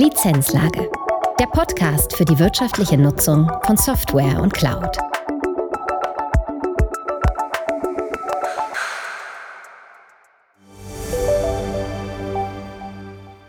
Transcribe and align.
Lizenzlage. 0.00 0.90
Der 1.38 1.44
Podcast 1.44 2.16
für 2.16 2.24
die 2.24 2.38
wirtschaftliche 2.38 2.96
Nutzung 2.96 3.52
von 3.66 3.76
Software 3.76 4.40
und 4.40 4.54
Cloud. 4.54 4.96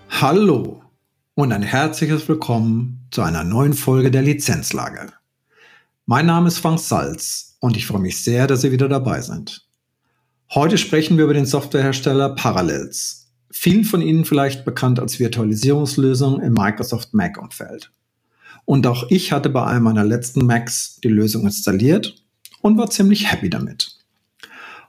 Hallo 0.09 0.84
und 1.36 1.54
ein 1.54 1.64
herzliches 1.64 2.27
Willkommen 2.27 3.07
zu 3.11 3.21
einer 3.21 3.45
neuen 3.45 3.73
Folge 3.73 4.11
der 4.11 4.21
Lizenzlage. 4.21 5.13
Mein 6.05 6.25
Name 6.25 6.49
ist 6.49 6.57
Frank 6.57 6.81
Salz 6.81 7.55
und 7.61 7.77
ich 7.77 7.88
freue 7.88 8.02
mich 8.02 8.21
sehr, 8.21 8.47
dass 8.47 8.59
Sie 8.59 8.73
wieder 8.73 8.89
dabei 8.89 9.21
sind. 9.21 9.65
Heute 10.54 10.77
sprechen 10.77 11.15
wir 11.15 11.23
über 11.23 11.33
den 11.33 11.45
Softwarehersteller 11.45 12.36
Parallels 12.36 13.20
vielen 13.52 13.83
von 13.83 14.02
Ihnen 14.02 14.25
vielleicht 14.25 14.65
bekannt 14.65 14.99
als 14.99 15.20
Virtualisierungslösung 15.20 16.41
im 16.41 16.53
Microsoft 16.53 17.13
Mac-Umfeld. 17.13 17.91
Und 18.66 18.88
auch 18.88 19.09
ich 19.09 19.31
hatte 19.31 19.49
bei 19.49 19.66
einem 19.66 19.84
meiner 19.84 20.03
letzten 20.03 20.45
Macs 20.45 20.99
die 21.03 21.09
Lösung 21.09 21.45
installiert 21.45 22.16
und 22.62 22.77
war 22.77 22.90
ziemlich 22.90 23.31
happy 23.31 23.49
damit. 23.49 23.98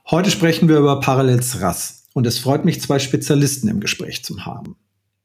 Heute 0.09 0.31
sprechen 0.31 0.69
wir 0.69 0.77
über 0.77 0.99
Parallels 0.99 1.61
RAS 1.61 2.07
und 2.13 2.27
es 2.27 2.39
freut 2.39 2.65
mich, 2.65 2.81
zwei 2.81 2.99
Spezialisten 2.99 3.67
im 3.67 3.79
Gespräch 3.79 4.23
zu 4.23 4.45
haben. 4.45 4.75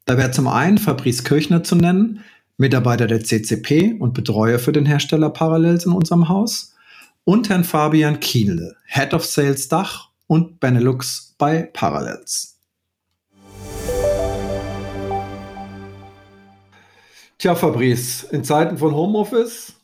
Da 0.05 0.17
wäre 0.17 0.31
zum 0.31 0.49
einen 0.49 0.79
Fabrice 0.79 1.25
Kirchner 1.25 1.63
zu 1.63 1.77
nennen, 1.77 2.21
Mitarbeiter 2.57 3.07
der 3.07 3.23
CCP 3.23 3.97
und 3.99 4.15
Betreuer 4.15 4.59
für 4.59 4.73
den 4.73 4.87
Hersteller 4.87 5.31
Parallels 5.31 5.85
in 5.85 5.93
unserem 5.93 6.29
Haus, 6.29 6.75
und 7.25 7.51
Herrn 7.51 7.65
Fabian 7.65 8.21
Kienle, 8.21 8.75
Head 8.87 9.13
of 9.13 9.25
Sales 9.25 9.69
Dach 9.69 10.09
und 10.27 10.61
Benelux 10.61 11.35
bei 11.37 11.63
Parallels. 11.75 12.58
Tja, 17.41 17.55
Fabrice, 17.55 18.25
in 18.33 18.43
Zeiten 18.43 18.79
von 18.79 18.97
Homeoffice 18.97 19.75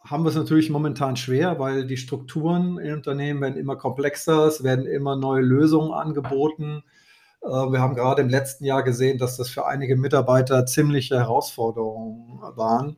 haben 0.00 0.24
wir 0.24 0.30
es 0.30 0.34
natürlich 0.34 0.70
momentan 0.70 1.14
schwer, 1.14 1.60
weil 1.60 1.86
die 1.86 1.98
Strukturen 1.98 2.78
in 2.78 2.94
Unternehmen 2.94 3.40
werden 3.40 3.56
immer 3.56 3.76
komplexer, 3.76 4.46
es 4.46 4.64
werden 4.64 4.86
immer 4.86 5.14
neue 5.14 5.42
Lösungen 5.42 5.92
angeboten. 5.92 6.82
Äh, 7.42 7.46
wir 7.48 7.80
haben 7.80 7.94
gerade 7.94 8.22
im 8.22 8.28
letzten 8.28 8.64
Jahr 8.64 8.82
gesehen, 8.82 9.18
dass 9.18 9.36
das 9.36 9.48
für 9.48 9.66
einige 9.66 9.94
Mitarbeiter 9.94 10.66
ziemliche 10.66 11.16
Herausforderungen 11.16 12.40
waren. 12.56 12.96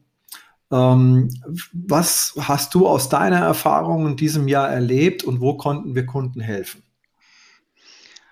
Ähm, 0.72 1.28
was 1.74 2.32
hast 2.38 2.74
du 2.74 2.88
aus 2.88 3.10
deiner 3.10 3.40
Erfahrung 3.40 4.06
in 4.06 4.16
diesem 4.16 4.48
Jahr 4.48 4.70
erlebt 4.70 5.22
und 5.22 5.42
wo 5.42 5.58
konnten 5.58 5.94
wir 5.94 6.06
Kunden 6.06 6.40
helfen? 6.40 6.82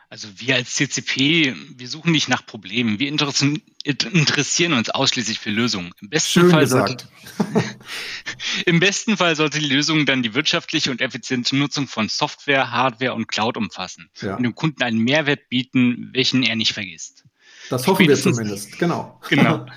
Also 0.08 0.28
wir 0.36 0.54
als 0.54 0.74
CCP, 0.74 1.54
wir 1.76 1.88
suchen 1.88 2.12
nicht 2.12 2.28
nach 2.28 2.46
Problemen. 2.46 3.00
Wir 3.00 3.08
interessieren 3.08 4.72
uns 4.72 4.88
ausschließlich 4.88 5.40
für 5.40 5.50
Lösungen. 5.50 5.92
Im 6.00 6.10
besten, 6.10 6.40
Schön 6.40 6.50
Fall 6.50 6.60
gesagt. 6.60 7.08
Sollte, 7.36 7.64
Im 8.66 8.78
besten 8.78 9.16
Fall 9.16 9.34
sollte 9.34 9.58
die 9.58 9.66
Lösung 9.66 10.06
dann 10.06 10.22
die 10.22 10.34
wirtschaftliche 10.34 10.92
und 10.92 11.00
effiziente 11.00 11.56
Nutzung 11.56 11.88
von 11.88 12.08
Software, 12.08 12.70
Hardware 12.70 13.14
und 13.14 13.26
Cloud 13.26 13.56
umfassen 13.56 14.08
ja. 14.20 14.36
und 14.36 14.44
dem 14.44 14.54
Kunden 14.54 14.82
einen 14.84 14.98
Mehrwert 14.98 15.48
bieten, 15.48 16.10
welchen 16.12 16.44
er 16.44 16.54
nicht 16.54 16.72
vergisst. 16.72 17.24
Das 17.68 17.86
hoffen 17.88 18.06
wir 18.06 18.16
zumindest, 18.16 18.78
genau. 18.78 19.20
Genau. 19.28 19.66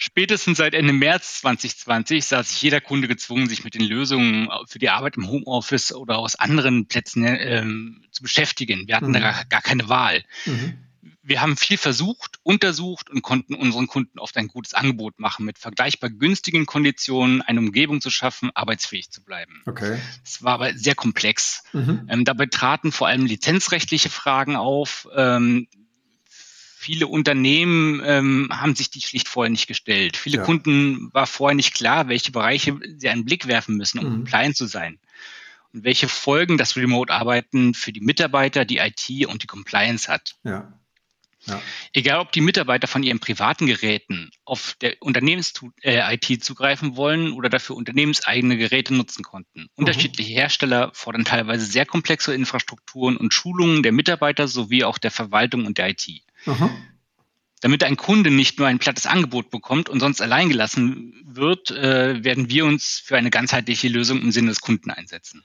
Spätestens 0.00 0.58
seit 0.58 0.74
Ende 0.74 0.92
März 0.92 1.40
2020 1.40 2.24
sah 2.24 2.44
sich 2.44 2.62
jeder 2.62 2.80
Kunde 2.80 3.08
gezwungen, 3.08 3.48
sich 3.48 3.64
mit 3.64 3.74
den 3.74 3.82
Lösungen 3.82 4.48
für 4.68 4.78
die 4.78 4.90
Arbeit 4.90 5.16
im 5.16 5.28
Homeoffice 5.28 5.92
oder 5.92 6.18
aus 6.18 6.36
anderen 6.36 6.86
Plätzen 6.86 7.24
ähm, 7.26 8.04
zu 8.12 8.22
beschäftigen. 8.22 8.86
Wir 8.86 8.94
hatten 8.94 9.08
mhm. 9.08 9.14
da 9.14 9.42
gar 9.48 9.60
keine 9.60 9.88
Wahl. 9.88 10.22
Mhm. 10.46 10.78
Wir 11.20 11.40
haben 11.40 11.56
viel 11.56 11.78
versucht, 11.78 12.38
untersucht 12.44 13.10
und 13.10 13.22
konnten 13.22 13.54
unseren 13.56 13.88
Kunden 13.88 14.20
oft 14.20 14.36
ein 14.36 14.46
gutes 14.46 14.72
Angebot 14.72 15.18
machen, 15.18 15.44
mit 15.44 15.58
vergleichbar 15.58 16.10
günstigen 16.10 16.64
Konditionen 16.64 17.42
eine 17.42 17.58
Umgebung 17.58 18.00
zu 18.00 18.10
schaffen, 18.10 18.50
arbeitsfähig 18.54 19.10
zu 19.10 19.24
bleiben. 19.24 19.62
Okay. 19.66 19.98
Es 20.24 20.44
war 20.44 20.54
aber 20.54 20.74
sehr 20.74 20.94
komplex. 20.94 21.64
Mhm. 21.72 22.06
Ähm, 22.08 22.24
dabei 22.24 22.46
traten 22.46 22.92
vor 22.92 23.08
allem 23.08 23.26
lizenzrechtliche 23.26 24.10
Fragen 24.10 24.54
auf. 24.54 25.08
Ähm, 25.14 25.66
viele 26.78 27.08
Unternehmen 27.08 28.00
ähm, 28.04 28.48
haben 28.52 28.76
sich 28.76 28.88
die 28.88 29.00
schlicht 29.00 29.26
vorher 29.26 29.50
nicht 29.50 29.66
gestellt. 29.66 30.16
Viele 30.16 30.38
ja. 30.38 30.44
Kunden 30.44 31.12
war 31.12 31.26
vorher 31.26 31.56
nicht 31.56 31.74
klar, 31.74 32.08
welche 32.08 32.30
Bereiche 32.30 32.78
sie 32.96 33.08
einen 33.08 33.24
Blick 33.24 33.48
werfen 33.48 33.76
müssen, 33.76 33.98
um 33.98 34.04
mhm. 34.04 34.12
compliant 34.12 34.56
zu 34.56 34.66
sein. 34.66 35.00
Und 35.72 35.82
welche 35.82 36.08
Folgen 36.08 36.56
das 36.56 36.76
Remote-Arbeiten 36.76 37.74
für 37.74 37.92
die 37.92 38.00
Mitarbeiter, 38.00 38.64
die 38.64 38.78
IT 38.78 39.26
und 39.26 39.42
die 39.42 39.48
Compliance 39.48 40.10
hat. 40.10 40.36
Ja. 40.44 40.72
Ja. 41.46 41.62
Egal, 41.92 42.20
ob 42.20 42.32
die 42.32 42.40
Mitarbeiter 42.40 42.86
von 42.86 43.02
ihren 43.02 43.20
privaten 43.20 43.66
Geräten 43.66 44.30
auf 44.44 44.76
der 44.80 44.96
Unternehmens-IT 45.00 46.30
äh, 46.30 46.38
zugreifen 46.38 46.96
wollen 46.96 47.32
oder 47.32 47.48
dafür 47.48 47.76
unternehmenseigene 47.76 48.56
Geräte 48.56 48.94
nutzen 48.94 49.24
konnten. 49.24 49.62
Mhm. 49.62 49.68
Unterschiedliche 49.74 50.32
Hersteller 50.32 50.90
fordern 50.94 51.24
teilweise 51.24 51.64
sehr 51.64 51.86
komplexe 51.86 52.34
Infrastrukturen 52.34 53.16
und 53.16 53.32
Schulungen 53.32 53.82
der 53.82 53.92
Mitarbeiter 53.92 54.46
sowie 54.46 54.84
auch 54.84 54.98
der 54.98 55.10
Verwaltung 55.10 55.64
und 55.64 55.78
der 55.78 55.90
IT. 55.90 56.22
Aha. 56.46 56.70
Damit 57.60 57.82
ein 57.82 57.96
Kunde 57.96 58.30
nicht 58.30 58.58
nur 58.58 58.68
ein 58.68 58.78
plattes 58.78 59.06
Angebot 59.06 59.50
bekommt 59.50 59.88
und 59.88 60.00
sonst 60.00 60.22
allein 60.22 60.48
gelassen 60.48 61.14
wird, 61.26 61.70
äh, 61.72 62.22
werden 62.22 62.50
wir 62.50 62.64
uns 62.64 63.02
für 63.04 63.16
eine 63.16 63.30
ganzheitliche 63.30 63.88
Lösung 63.88 64.22
im 64.22 64.30
Sinne 64.30 64.48
des 64.48 64.60
Kunden 64.60 64.90
einsetzen. 64.90 65.44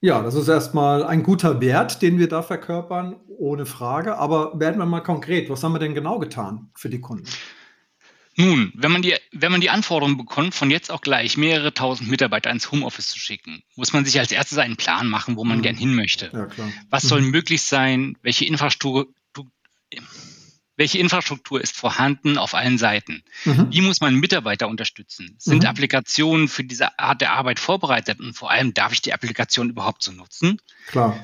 Ja, 0.00 0.22
das 0.22 0.34
ist 0.34 0.48
erstmal 0.48 1.02
ein 1.04 1.22
guter 1.22 1.60
Wert, 1.60 2.02
den 2.02 2.18
wir 2.18 2.28
da 2.28 2.42
verkörpern, 2.42 3.16
ohne 3.28 3.64
Frage. 3.64 4.18
Aber 4.18 4.58
werden 4.60 4.78
wir 4.78 4.86
mal 4.86 5.00
konkret, 5.00 5.48
was 5.48 5.62
haben 5.62 5.72
wir 5.72 5.78
denn 5.78 5.94
genau 5.94 6.18
getan 6.18 6.70
für 6.74 6.90
die 6.90 7.00
Kunden? 7.00 7.28
Nun, 8.38 8.70
wenn 8.76 8.92
man, 8.92 9.00
die, 9.00 9.14
wenn 9.32 9.50
man 9.50 9.62
die 9.62 9.70
Anforderung 9.70 10.18
bekommt, 10.18 10.54
von 10.54 10.70
jetzt 10.70 10.90
auch 10.90 11.00
gleich 11.00 11.38
mehrere 11.38 11.72
tausend 11.72 12.10
Mitarbeiter 12.10 12.50
ins 12.50 12.70
Homeoffice 12.70 13.08
zu 13.08 13.18
schicken, 13.18 13.62
muss 13.76 13.94
man 13.94 14.04
sich 14.04 14.18
als 14.18 14.30
erstes 14.30 14.58
einen 14.58 14.76
Plan 14.76 15.08
machen, 15.08 15.36
wo 15.36 15.44
man 15.44 15.58
mhm. 15.58 15.62
gern 15.62 15.76
hin 15.76 15.94
möchte. 15.94 16.30
Ja, 16.34 16.46
Was 16.90 17.04
soll 17.04 17.22
mhm. 17.22 17.30
möglich 17.30 17.62
sein? 17.62 18.18
Welche 18.20 18.44
Infrastruktur, 18.44 19.08
welche 20.76 20.98
Infrastruktur 20.98 21.60
ist 21.60 21.74
vorhanden 21.74 22.38
auf 22.38 22.54
allen 22.54 22.78
Seiten? 22.78 23.22
Mhm. 23.44 23.68
Wie 23.70 23.80
muss 23.80 24.00
man 24.00 24.14
Mitarbeiter 24.14 24.68
unterstützen? 24.68 25.34
Sind 25.38 25.62
mhm. 25.62 25.68
Applikationen 25.68 26.48
für 26.48 26.64
diese 26.64 26.98
Art 26.98 27.20
der 27.20 27.32
Arbeit 27.32 27.58
vorbereitet? 27.58 28.20
Und 28.20 28.34
vor 28.34 28.50
allem, 28.50 28.74
darf 28.74 28.92
ich 28.92 29.00
die 29.00 29.14
Applikation 29.14 29.70
überhaupt 29.70 30.02
so 30.02 30.12
nutzen? 30.12 30.60
Klar. 30.86 31.18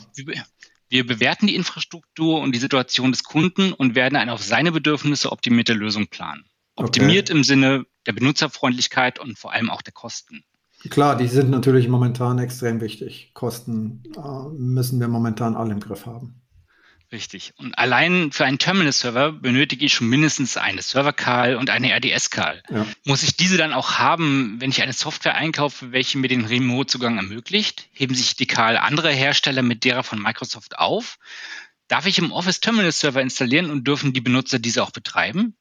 Wir 0.89 1.07
bewerten 1.07 1.47
die 1.47 1.55
Infrastruktur 1.55 2.41
und 2.41 2.55
die 2.55 2.59
Situation 2.59 3.13
des 3.13 3.25
Kunden 3.25 3.73
und 3.73 3.95
werden 3.95 4.17
eine 4.17 4.33
auf 4.33 4.43
seine 4.43 4.73
Bedürfnisse 4.73 5.33
optimierte 5.33 5.75
Lösung 5.75 6.09
planen. 6.09 6.45
Optimiert 6.77 7.29
okay. 7.29 7.39
im 7.39 7.45
Sinne 7.45 7.87
der 8.07 8.13
Benutzerfreundlichkeit 8.13 9.19
und 9.19 9.39
vor 9.39 9.53
allem 9.53 9.71
auch 9.71 9.83
der 9.83 9.93
Kosten. 9.93 10.45
Klar, 10.91 11.17
die 11.17 11.29
sind 11.29 11.51
natürlich 11.51 11.89
momentan 11.89 12.39
extrem 12.39 12.81
wichtig. 12.81 13.31
Kosten 13.35 14.03
äh, 14.17 14.49
müssen 14.57 14.99
wir 14.99 15.09
momentan 15.09 15.55
alle 15.55 15.73
im 15.73 15.81
Griff 15.81 16.07
haben. 16.07 16.42
Richtig. 17.13 17.53
Und 17.59 17.77
allein 17.77 18.33
für 18.33 18.47
einen 18.47 18.59
Terminal-Server 18.59 19.33
benötige 19.33 19.85
ich 19.85 19.93
schon 19.93 20.09
mindestens 20.09 20.57
eine 20.57 20.81
Server-Call 20.81 21.57
und 21.57 21.69
eine 21.69 21.93
RDS-Call. 21.93 22.63
Ja. 22.71 22.87
Muss 23.05 23.23
ich 23.23 23.37
diese 23.37 23.59
dann 23.59 23.75
auch 23.75 23.99
haben, 23.99 24.57
wenn 24.61 24.71
ich 24.71 24.81
eine 24.81 24.95
Software 24.95 25.35
einkaufe, 25.35 25.93
welche 25.93 26.17
mir 26.17 26.29
den 26.29 26.47
Remote-Zugang 26.47 27.19
ermöglicht? 27.19 27.91
Heben 27.93 28.15
sich 28.15 28.35
die 28.37 28.47
Call 28.47 28.79
anderer 28.79 29.11
Hersteller 29.11 29.61
mit 29.61 29.85
derer 29.85 30.05
von 30.05 30.23
Microsoft 30.23 30.79
auf? 30.79 31.19
Darf 31.87 32.07
ich 32.07 32.19
im 32.19 32.33
Office 32.33 32.61
Terminal-Server 32.61 33.21
installieren 33.21 33.71
und 33.71 33.87
dürfen 33.87 34.15
die 34.15 34.23
Benutzer 34.23 34.59
diese 34.59 34.83
auch 34.83 34.91
betreiben? 34.91 35.55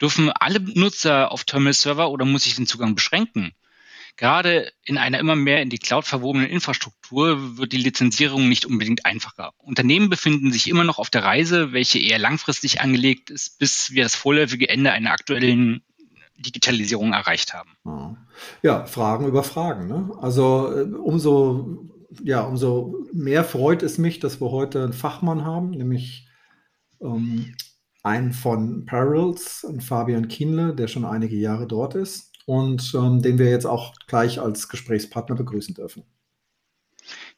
Dürfen 0.00 0.30
alle 0.30 0.60
Nutzer 0.60 1.30
auf 1.30 1.44
Terminal-Server 1.44 2.08
oder 2.08 2.24
muss 2.24 2.46
ich 2.46 2.56
den 2.56 2.66
Zugang 2.66 2.94
beschränken? 2.94 3.52
Gerade 4.16 4.72
in 4.82 4.96
einer 4.96 5.18
immer 5.18 5.36
mehr 5.36 5.60
in 5.60 5.68
die 5.68 5.78
Cloud 5.78 6.06
verwobenen 6.06 6.48
Infrastruktur 6.48 7.58
wird 7.58 7.72
die 7.72 7.76
Lizenzierung 7.76 8.48
nicht 8.48 8.64
unbedingt 8.64 9.04
einfacher. 9.04 9.52
Unternehmen 9.58 10.08
befinden 10.08 10.52
sich 10.52 10.68
immer 10.68 10.84
noch 10.84 10.98
auf 10.98 11.10
der 11.10 11.24
Reise, 11.24 11.72
welche 11.72 11.98
eher 11.98 12.18
langfristig 12.18 12.80
angelegt 12.80 13.28
ist, 13.28 13.58
bis 13.58 13.90
wir 13.90 14.04
das 14.04 14.14
vorläufige 14.14 14.70
Ende 14.70 14.90
einer 14.92 15.12
aktuellen 15.12 15.82
Digitalisierung 16.38 17.12
erreicht 17.12 17.52
haben. 17.52 17.76
Ja, 18.62 18.86
Fragen 18.86 19.26
über 19.26 19.42
Fragen. 19.42 19.86
Ne? 19.86 20.10
Also 20.20 20.72
äh, 20.74 20.84
umso, 20.94 21.86
ja, 22.22 22.40
umso 22.42 23.06
mehr 23.12 23.44
freut 23.44 23.82
es 23.82 23.98
mich, 23.98 24.18
dass 24.18 24.40
wir 24.40 24.50
heute 24.50 24.82
einen 24.82 24.92
Fachmann 24.94 25.44
haben, 25.44 25.70
nämlich 25.70 26.26
ähm, 27.02 27.54
einen 28.02 28.32
von 28.32 28.86
Parallels, 28.86 29.66
Fabian 29.80 30.28
Kienle, 30.28 30.74
der 30.74 30.88
schon 30.88 31.04
einige 31.04 31.36
Jahre 31.36 31.66
dort 31.66 31.94
ist 31.94 32.25
und 32.46 32.94
ähm, 32.94 33.20
den 33.20 33.38
wir 33.38 33.50
jetzt 33.50 33.66
auch 33.66 33.94
gleich 34.06 34.40
als 34.40 34.68
Gesprächspartner 34.68 35.34
begrüßen 35.34 35.74
dürfen. 35.74 36.04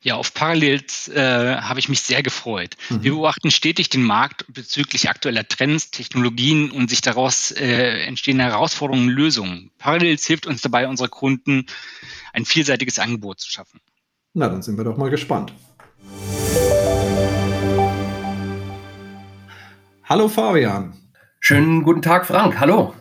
Ja, 0.00 0.14
auf 0.14 0.32
Parallels 0.32 1.08
äh, 1.08 1.56
habe 1.56 1.80
ich 1.80 1.88
mich 1.88 2.00
sehr 2.00 2.22
gefreut. 2.22 2.76
Mhm. 2.88 3.02
Wir 3.02 3.10
beobachten 3.12 3.50
stetig 3.50 3.88
den 3.88 4.04
Markt 4.04 4.44
bezüglich 4.48 5.10
aktueller 5.10 5.46
Trends, 5.46 5.90
Technologien 5.90 6.70
und 6.70 6.88
sich 6.88 7.00
daraus 7.00 7.50
äh, 7.50 8.04
entstehende 8.04 8.44
Herausforderungen 8.44 9.08
und 9.08 9.14
Lösungen. 9.14 9.70
Parallels 9.78 10.24
hilft 10.24 10.46
uns 10.46 10.62
dabei, 10.62 10.86
unsere 10.86 11.08
Kunden 11.08 11.66
ein 12.32 12.44
vielseitiges 12.44 13.00
Angebot 13.00 13.40
zu 13.40 13.50
schaffen. 13.50 13.80
Na, 14.34 14.48
dann 14.48 14.62
sind 14.62 14.76
wir 14.76 14.84
doch 14.84 14.96
mal 14.96 15.10
gespannt. 15.10 15.52
Hallo 20.04 20.28
Fabian. 20.28 20.96
Schönen 21.40 21.82
guten 21.82 22.02
Tag, 22.02 22.24
Frank. 22.26 22.60
Hallo. 22.60 22.94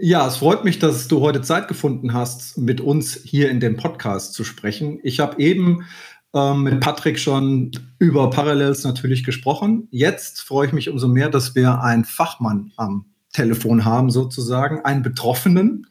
Ja, 0.00 0.28
es 0.28 0.36
freut 0.36 0.64
mich, 0.64 0.78
dass 0.78 1.08
du 1.08 1.20
heute 1.22 1.42
Zeit 1.42 1.66
gefunden 1.66 2.12
hast, 2.12 2.56
mit 2.56 2.80
uns 2.80 3.18
hier 3.24 3.50
in 3.50 3.58
dem 3.58 3.76
Podcast 3.76 4.32
zu 4.32 4.44
sprechen. 4.44 5.00
Ich 5.02 5.18
habe 5.18 5.42
eben 5.42 5.86
ähm, 6.32 6.62
mit 6.62 6.78
Patrick 6.78 7.18
schon 7.18 7.72
über 7.98 8.30
Parallels 8.30 8.84
natürlich 8.84 9.24
gesprochen. 9.24 9.88
Jetzt 9.90 10.40
freue 10.42 10.68
ich 10.68 10.72
mich 10.72 10.88
umso 10.88 11.08
mehr, 11.08 11.30
dass 11.30 11.56
wir 11.56 11.82
einen 11.82 12.04
Fachmann 12.04 12.70
am 12.76 13.06
Telefon 13.32 13.84
haben, 13.84 14.10
sozusagen, 14.10 14.84
einen 14.84 15.02
Betroffenen. 15.02 15.88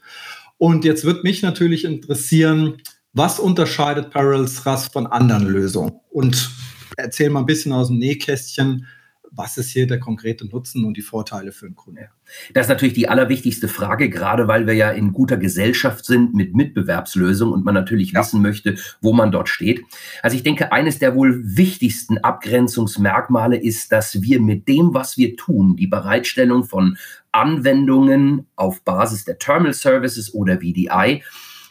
Und 0.58 0.86
jetzt 0.86 1.04
wird 1.04 1.26
mich 1.26 1.42
natürlich 1.42 1.84
interessieren, 1.84 2.78
was 3.12 3.42
unterscheidet 3.42 4.12
Parallels 4.12 4.66
RAS 4.66 4.88
von 4.88 5.06
anderen 5.06 5.48
Lösungen? 5.48 6.00
Und 6.12 6.50
erzähl 6.96 7.30
mal 7.30 7.42
ein 7.42 7.46
bisschen 7.46 7.74
aus 7.74 7.90
dem 7.90 7.98
Nähkästchen, 7.98 8.88
was 9.32 9.58
ist 9.58 9.70
hier 9.70 9.88
der 9.88 10.00
konkrete 10.00 10.46
Nutzen 10.46 10.86
und 10.86 10.98
die 10.98 11.02
Vorteile 11.02 11.52
für 11.52 11.68
den 11.68 11.76
Kunden? 11.76 12.06
Das 12.54 12.66
ist 12.66 12.70
natürlich 12.70 12.94
die 12.94 13.08
allerwichtigste 13.08 13.68
Frage, 13.68 14.10
gerade 14.10 14.48
weil 14.48 14.68
wir 14.68 14.74
ja 14.74 14.92
in 14.92 15.14
guter 15.14 15.38
Gesellschaft 15.38 16.06
sind 16.06 16.34
mit 16.34 16.56
Mitbewerbslösungen 16.56 17.54
und 17.54 17.66
man 17.66 17.74
natürlich 17.74 18.12
ja. 18.12 18.20
wissen 18.20 18.42
möchte, 18.42 18.78
wo 19.02 19.14
man 19.14 19.32
dort 19.32 19.50
steht. 19.50 19.82
Also 20.22 20.36
ich 20.36 20.44
denke, 20.44 20.72
eines 20.72 21.00
der 21.00 21.16
wohl 21.16 21.42
wichtigsten 21.44 22.18
Abgrenzungsmerkmale 22.18 23.58
ist, 23.58 23.92
dass 23.92 24.22
wir 24.22 24.42
mit 24.42 24.68
dem, 24.68 24.94
was 24.94 25.18
wir 25.18 25.36
tun, 25.36 25.76
die 25.76 25.88
Bereitstellung 25.88 26.64
von 26.64 26.98
Anwendungen 27.32 28.48
auf 28.56 28.84
Basis 28.84 29.26
der 29.26 29.38
Terminal 29.38 29.74
Services 29.74 30.34
oder 30.34 30.58
VDI, 30.58 31.24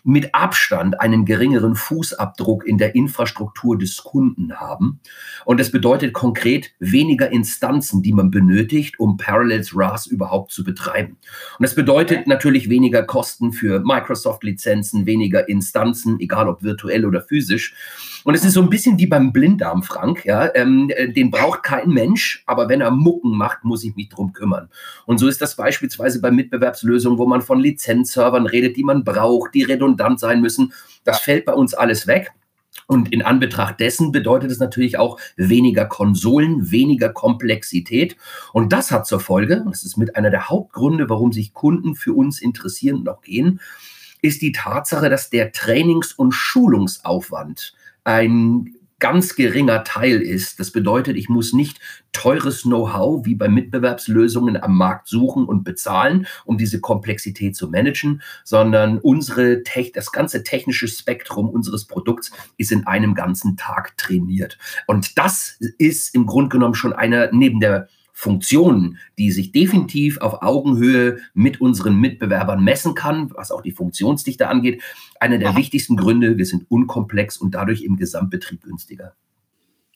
mit 0.07 0.35
Abstand 0.37 1.01
einen 1.01 1.25
geringeren 1.25 1.75
Fußabdruck 1.75 2.65
in 2.65 2.79
der 2.79 2.95
Infrastruktur 2.95 3.77
des 3.77 3.97
Kunden 3.97 4.55
haben. 4.55 5.01
Und 5.45 5.59
das 5.59 5.73
bedeutet 5.73 6.13
konkret 6.13 6.71
weniger 6.79 7.33
Instanzen, 7.33 8.03
die 8.03 8.13
man 8.13 8.31
benötigt, 8.31 9.01
um 9.01 9.17
Parallels 9.17 9.77
RAS 9.77 10.07
überhaupt 10.07 10.53
zu 10.53 10.63
betreiben. 10.63 11.17
Und 11.59 11.65
das 11.65 11.75
bedeutet 11.75 12.29
natürlich 12.29 12.71
weniger 12.71 13.03
Kosten 13.03 13.53
für 13.53 13.81
Microsoft-Lizenzen, 13.81 15.07
weniger 15.07 15.49
Instanzen, 15.49 16.21
egal 16.21 16.49
ob 16.49 16.63
virtuell 16.63 17.05
oder 17.05 17.23
physisch. 17.23 17.75
Und 18.27 18.35
es 18.35 18.45
ist 18.45 18.55
so 18.55 18.61
ein 18.61 18.71
bisschen 18.71 18.99
wie 18.99 19.07
beim 19.07 19.33
Blinddarm, 19.33 19.85
Frank. 19.85 20.25
Ja? 20.25 20.53
Ähm, 20.57 20.91
äh, 20.93 21.13
den 21.13 21.31
braucht 21.31 21.63
kein 21.63 21.91
Mensch, 21.91 22.43
aber 22.45 22.69
wenn 22.69 22.81
er 22.81 22.91
Mucken 22.91 23.37
macht, 23.37 23.63
muss 23.63 23.85
ich 23.85 23.95
mich 23.95 24.09
drum 24.09 24.33
kümmern. 24.33 24.69
Und 25.05 25.19
so 25.19 25.29
ist 25.29 25.41
das 25.41 25.55
beispielsweise 25.55 26.21
bei 26.21 26.33
Mitbewerbslösungen, 26.33 27.21
wo 27.21 27.27
man 27.27 27.41
von 27.41 27.61
Lizenzservern 27.61 28.47
redet, 28.47 28.77
die 28.77 28.83
man 28.83 29.05
braucht, 29.05 29.55
die 29.55 29.63
redundant 29.63 30.19
sein 30.19 30.41
müssen. 30.41 30.73
Das 31.05 31.21
fällt 31.21 31.45
bei 31.45 31.53
uns 31.53 31.73
alles 31.75 32.09
weg. 32.09 32.33
Und 32.89 33.13
in 33.13 33.23
Anbetracht 33.23 33.79
dessen 33.79 34.11
bedeutet 34.11 34.51
es 34.51 34.59
natürlich 34.59 34.99
auch 34.99 35.21
weniger 35.37 35.85
Konsolen, 35.85 36.73
weniger 36.73 37.11
Komplexität. 37.11 38.17
Und 38.53 38.73
das 38.73 38.91
hat 38.91 39.07
zur 39.07 39.21
Folge, 39.21 39.63
und 39.65 39.71
das 39.71 39.85
ist 39.85 39.99
mit 39.99 40.17
einer 40.17 40.31
der 40.31 40.49
Hauptgründe, 40.49 41.09
warum 41.09 41.33
sich 41.33 41.55
Kunden 41.55 41.95
für 41.95 42.13
uns 42.13 42.43
interessieren 42.43 42.97
und 42.97 43.09
auch 43.09 43.23
gehen, 43.23 43.61
ist 44.21 44.43
die 44.43 44.51
Tatsache, 44.51 45.11
dass 45.11 45.31
der 45.31 45.53
Trainings- 45.53 46.13
und 46.13 46.33
Schulungsaufwand 46.33 47.76
ein 48.07 48.73
ganz 48.99 49.35
geringer 49.35 49.85
Teil 49.85 50.23
ist. 50.23 50.59
Das 50.59 50.71
bedeutet, 50.71 51.17
ich 51.17 51.29
muss 51.29 51.53
nicht 51.53 51.81
teures 52.13 52.63
Know-how 52.63 53.27
wie 53.27 53.35
bei 53.35 53.49
Mitbewerbslösungen 53.49 54.57
am 54.63 54.77
Markt 54.77 55.09
suchen 55.09 55.45
und 55.45 55.65
bezahlen, 55.65 56.27
um 56.47 56.57
diese 56.57 56.81
Komplexität 56.81 57.55
zu 57.55 57.69
managen, 57.69 58.23
sondern 58.43 58.99
unsere 58.99 59.63
das 59.93 60.13
ganze 60.13 60.45
technische 60.45 60.89
Spektrum 60.89 61.51
unseres 61.51 61.85
Produkts 61.85 62.31
ist 62.57 62.73
in 62.73 62.87
einem 62.87 63.15
ganzen 63.15 63.57
Tag 63.59 63.99
trainiert. 63.99 64.57
Und 64.87 65.19
das 65.19 65.59
ist 65.77 66.15
im 66.15 66.25
Grunde 66.25 66.49
genommen 66.49 66.75
schon 66.75 66.95
einer 66.95 67.31
neben 67.33 67.61
der 67.61 67.89
Funktionen, 68.19 68.97
die 69.19 69.31
sich 69.31 69.53
definitiv 69.53 70.17
auf 70.23 70.41
Augenhöhe 70.41 71.19
mit 71.35 71.61
unseren 71.61 72.01
Mitbewerbern 72.01 72.65
messen 72.65 72.95
kann, 72.95 73.31
was 73.35 73.51
auch 73.51 73.61
die 73.61 73.73
Funktionsdichte 73.73 74.49
angeht. 74.49 74.81
Einer 75.21 75.37
der 75.37 75.55
wichtigsten 75.55 75.99
Gründe, 75.99 76.39
wir 76.39 76.47
sind 76.47 76.65
unkomplex 76.71 77.37
und 77.37 77.55
dadurch 77.55 77.83
im 77.83 77.99
Gesamtbetrieb 77.99 78.63
günstiger. 78.63 79.13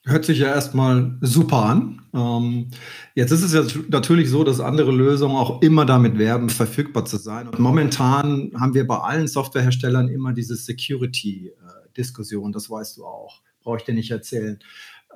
Hört 0.05 0.27
sich 0.27 0.41
ja 0.41 0.49
erstmal 0.49 1.17
super 1.23 1.65
an. 1.65 2.03
Ähm, 2.13 2.69
jetzt 3.15 3.31
ist 3.31 3.43
es 3.43 3.55
ja 3.55 3.65
natürlich 3.89 4.29
so, 4.29 4.45
dass 4.45 4.61
andere 4.61 4.93
Lösungen 4.93 5.37
auch 5.37 5.63
immer 5.63 5.87
damit 5.87 6.19
werben, 6.19 6.51
verfügbar 6.51 7.07
zu 7.07 7.17
sein. 7.17 7.49
Und 7.49 7.59
momentan 7.59 8.53
haben 8.55 8.75
wir 8.75 8.87
bei 8.87 8.99
allen 8.99 9.29
Softwareherstellern 9.29 10.09
immer 10.09 10.35
diese 10.35 10.57
Security-Diskussion, 10.57 12.53
das 12.53 12.69
weißt 12.69 12.99
du 12.99 13.07
auch. 13.07 13.41
Brauche 13.63 13.79
ich 13.79 13.85
dir 13.85 13.95
nicht 13.95 14.11
erzählen. 14.11 14.59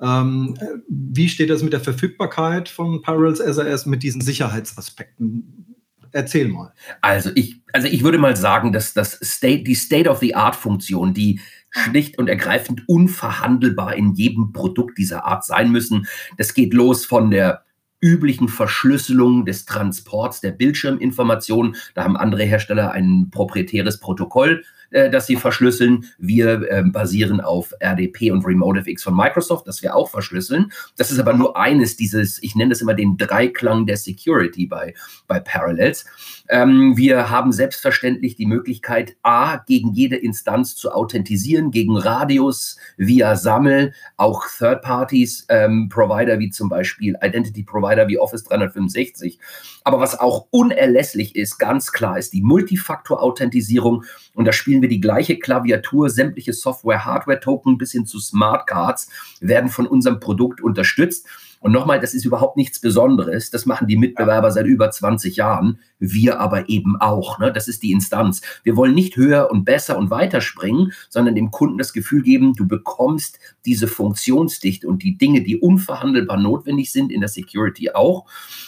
Ähm, 0.01 0.57
wie 0.87 1.29
steht 1.29 1.49
das 1.49 1.63
mit 1.63 1.73
der 1.73 1.79
Verfügbarkeit 1.79 2.69
von 2.69 3.01
Parallels 3.01 3.39
SAS 3.39 3.85
mit 3.85 4.03
diesen 4.03 4.21
Sicherheitsaspekten? 4.21 5.75
Erzähl 6.11 6.47
mal. 6.47 6.73
Also 7.01 7.29
ich, 7.35 7.61
also 7.73 7.87
ich 7.87 8.03
würde 8.03 8.17
mal 8.17 8.37
sagen, 8.37 8.71
dass 8.71 8.93
das 8.93 9.19
State, 9.21 9.63
die 9.63 9.75
State-of-the-Art-Funktion, 9.75 11.13
die 11.13 11.41
schlicht 11.71 12.17
und 12.17 12.29
ergreifend 12.29 12.87
unverhandelbar 12.87 13.95
in 13.95 14.13
jedem 14.13 14.53
Produkt 14.53 14.97
dieser 14.97 15.25
Art 15.25 15.43
sein 15.43 15.71
müssen. 15.71 16.07
Das 16.37 16.53
geht 16.53 16.73
los 16.73 17.05
von 17.05 17.31
der 17.31 17.64
üblichen 18.05 18.47
Verschlüsselung 18.47 19.45
des 19.45 19.65
Transports 19.65 20.39
der 20.39 20.51
Bildschirminformationen. 20.51 21.75
Da 21.95 22.03
haben 22.03 22.15
andere 22.15 22.43
Hersteller 22.43 22.91
ein 22.91 23.29
proprietäres 23.31 23.99
Protokoll 23.99 24.63
äh, 24.91 25.09
dass 25.09 25.27
sie 25.27 25.35
verschlüsseln. 25.35 26.05
Wir 26.17 26.71
äh, 26.71 26.83
basieren 26.83 27.41
auf 27.41 27.73
RDP 27.79 28.31
und 28.31 28.45
RemoteFX 28.45 29.03
von 29.03 29.15
Microsoft, 29.15 29.67
das 29.67 29.81
wir 29.81 29.95
auch 29.95 30.09
verschlüsseln. 30.09 30.71
Das 30.95 31.11
ist 31.11 31.19
aber 31.19 31.33
nur 31.33 31.57
eines 31.57 31.97
dieses, 31.97 32.41
ich 32.41 32.55
nenne 32.55 32.69
das 32.69 32.81
immer 32.81 32.93
den 32.93 33.17
Dreiklang 33.17 33.87
der 33.87 33.97
Security 33.97 34.67
bei, 34.67 34.93
bei 35.27 35.39
Parallels. 35.39 36.05
Ähm, 36.49 36.95
wir 36.95 37.29
haben 37.29 37.51
selbstverständlich 37.51 38.35
die 38.35 38.45
Möglichkeit, 38.45 39.15
A, 39.23 39.57
gegen 39.57 39.93
jede 39.93 40.17
Instanz 40.17 40.75
zu 40.75 40.91
authentisieren, 40.91 41.71
gegen 41.71 41.97
Radius, 41.97 42.77
via 42.97 43.35
Sammel, 43.35 43.93
auch 44.17 44.45
Third 44.57 44.81
Parties, 44.81 45.45
ähm, 45.49 45.89
Provider 45.89 46.37
wie 46.39 46.51
zum 46.51 46.69
Beispiel 46.69 47.15
Identity 47.21 47.63
Provider 47.63 47.94
wie 48.07 48.19
Office 48.19 48.43
365. 48.43 49.39
Aber 49.83 49.99
was 49.99 50.19
auch 50.19 50.47
unerlässlich 50.51 51.35
ist, 51.35 51.57
ganz 51.57 51.91
klar, 51.91 52.17
ist 52.17 52.33
die 52.33 52.41
Multifaktor-Authentisierung. 52.41 54.03
Und 54.33 54.45
da 54.45 54.51
spielen 54.51 54.81
wir 54.81 54.89
die 54.89 55.01
gleiche 55.01 55.39
Klaviatur. 55.39 56.09
Sämtliche 56.09 56.53
Software-Hardware-Token 56.53 57.77
bis 57.77 57.91
hin 57.91 58.05
zu 58.05 58.19
Smart 58.19 58.67
Cards 58.67 59.09
werden 59.39 59.69
von 59.69 59.87
unserem 59.87 60.19
Produkt 60.19 60.61
unterstützt. 60.61 61.27
Und 61.65 61.71
nochmal, 61.71 61.99
das 61.99 62.13
ist 62.13 62.25
überhaupt 62.25 62.57
nichts 62.57 62.79
Besonderes. 62.79 63.49
Das 63.49 63.65
machen 63.65 63.87
die 63.87 63.97
Mitbewerber 63.97 64.51
seit 64.51 64.67
über 64.67 64.91
20 64.91 65.35
Jahren. 65.35 65.79
Wir 65.97 66.39
aber 66.39 66.69
eben 66.69 66.95
auch. 67.01 67.39
Ne? 67.39 67.51
Das 67.51 67.67
ist 67.67 67.81
die 67.81 67.91
Instanz. 67.91 68.43
Wir 68.61 68.75
wollen 68.75 68.93
nicht 68.93 69.17
höher 69.17 69.49
und 69.49 69.65
besser 69.65 69.97
und 69.97 70.11
weiter 70.11 70.41
springen, 70.41 70.91
sondern 71.09 71.33
dem 71.33 71.49
Kunden 71.49 71.79
das 71.79 71.91
Gefühl 71.91 72.21
geben, 72.21 72.53
du 72.53 72.67
bekommst 72.67 73.39
diese 73.65 73.87
Funktionsdichte 73.87 74.87
und 74.87 75.01
die 75.01 75.17
Dinge, 75.17 75.41
die 75.41 75.57
unverhandelbar 75.57 76.37
notwendig 76.37 76.91
sind 76.91 77.11
in 77.11 77.21
der 77.21 77.29
Security 77.29 77.89
auch. 77.89 78.25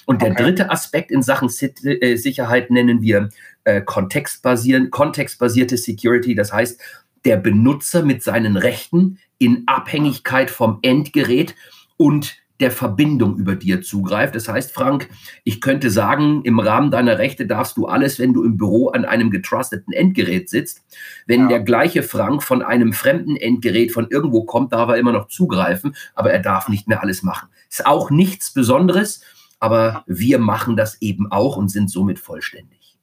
Und 0.08 0.24
der 0.24 0.32
okay. 0.32 0.42
dritte 0.42 0.72
Aspekt 0.72 1.12
in 1.12 1.22
Sachen 1.22 1.52
äh, 1.84 2.16
Sicherheit 2.16 2.72
nennen 2.72 3.04
wir 3.04 3.30
äh, 3.64 3.80
kontextbasierte 3.82 5.78
Security. 5.78 6.34
Das 6.34 6.52
heißt, 6.52 6.82
der 7.26 7.38
Benutzer 7.38 8.02
mit 8.02 8.24
seinen 8.24 8.58
Rechten 8.58 9.20
in 9.38 9.68
Abhängigkeit 9.68 10.50
vom 10.50 10.80
Endgerät 10.82 11.54
und 11.98 12.38
der 12.60 12.72
Verbindung, 12.72 13.38
über 13.38 13.56
die 13.56 13.72
er 13.72 13.82
zugreift. 13.82 14.36
Das 14.36 14.48
heißt, 14.48 14.74
Frank, 14.74 15.10
ich 15.44 15.62
könnte 15.62 15.92
sagen, 15.92 16.42
im 16.44 16.60
Rahmen 16.60 16.90
deiner 16.90 17.20
Rechte 17.20 17.46
darfst 17.46 17.78
du 17.78 17.86
alles, 17.86 18.18
wenn 18.18 18.34
du 18.34 18.44
im 18.44 18.58
Büro 18.58 18.90
an 18.90 19.06
einem 19.06 19.30
getrusteten 19.30 19.94
Endgerät 19.94 20.50
sitzt. 20.50 20.84
Wenn 21.28 21.44
ja. 21.44 21.48
der 21.50 21.60
gleiche 21.62 22.04
Frank 22.04 22.42
von 22.42 22.62
einem 22.64 22.94
fremden 22.94 23.36
Endgerät 23.36 23.92
von 23.92 24.08
irgendwo 24.10 24.44
kommt, 24.44 24.74
darf 24.74 24.90
er 24.90 24.98
immer 24.98 25.12
noch 25.12 25.28
zugreifen, 25.28 25.96
aber 26.16 26.32
er 26.32 26.40
darf 26.40 26.68
nicht 26.68 26.88
mehr 26.88 27.02
alles 27.04 27.22
machen. 27.22 27.50
Ist 27.70 27.86
auch 27.86 28.10
nichts 28.10 28.54
Besonderes, 28.54 29.22
aber 29.60 30.04
wir 30.08 30.40
machen 30.40 30.76
das 30.76 31.02
eben 31.02 31.32
auch 31.32 31.58
und 31.58 31.70
sind 31.70 31.92
somit 31.92 32.20
vollständig. 32.20 32.98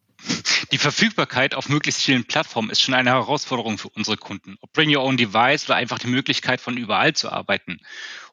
Die 0.74 0.78
Verfügbarkeit 0.78 1.54
auf 1.54 1.68
möglichst 1.68 2.02
vielen 2.02 2.24
Plattformen 2.24 2.68
ist 2.68 2.82
schon 2.82 2.94
eine 2.94 3.10
Herausforderung 3.10 3.78
für 3.78 3.90
unsere 3.90 4.16
Kunden. 4.16 4.56
Ob 4.60 4.72
Bring 4.72 4.92
Your 4.92 5.04
Own 5.04 5.16
Device 5.16 5.66
oder 5.66 5.76
einfach 5.76 6.00
die 6.00 6.08
Möglichkeit, 6.08 6.60
von 6.60 6.76
überall 6.76 7.12
zu 7.12 7.30
arbeiten. 7.30 7.78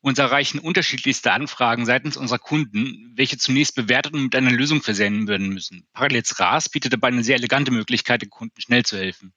Uns 0.02 0.18
erreichen 0.18 0.58
unterschiedlichste 0.58 1.34
Anfragen 1.34 1.86
seitens 1.86 2.18
unserer 2.18 2.40
Kunden, 2.40 3.14
welche 3.16 3.38
zunächst 3.38 3.76
bewertet 3.76 4.16
und 4.16 4.24
mit 4.24 4.36
einer 4.36 4.50
Lösung 4.50 4.82
versenden 4.82 5.28
werden 5.28 5.50
müssen. 5.50 5.86
Parallels 5.94 6.40
RAS 6.40 6.68
bietet 6.68 6.94
dabei 6.94 7.10
eine 7.10 7.24
sehr 7.24 7.36
elegante 7.36 7.70
Möglichkeit, 7.70 8.24
den 8.24 8.32
Kunden 8.32 8.60
schnell 8.60 8.82
zu 8.86 8.98
helfen. 8.98 9.34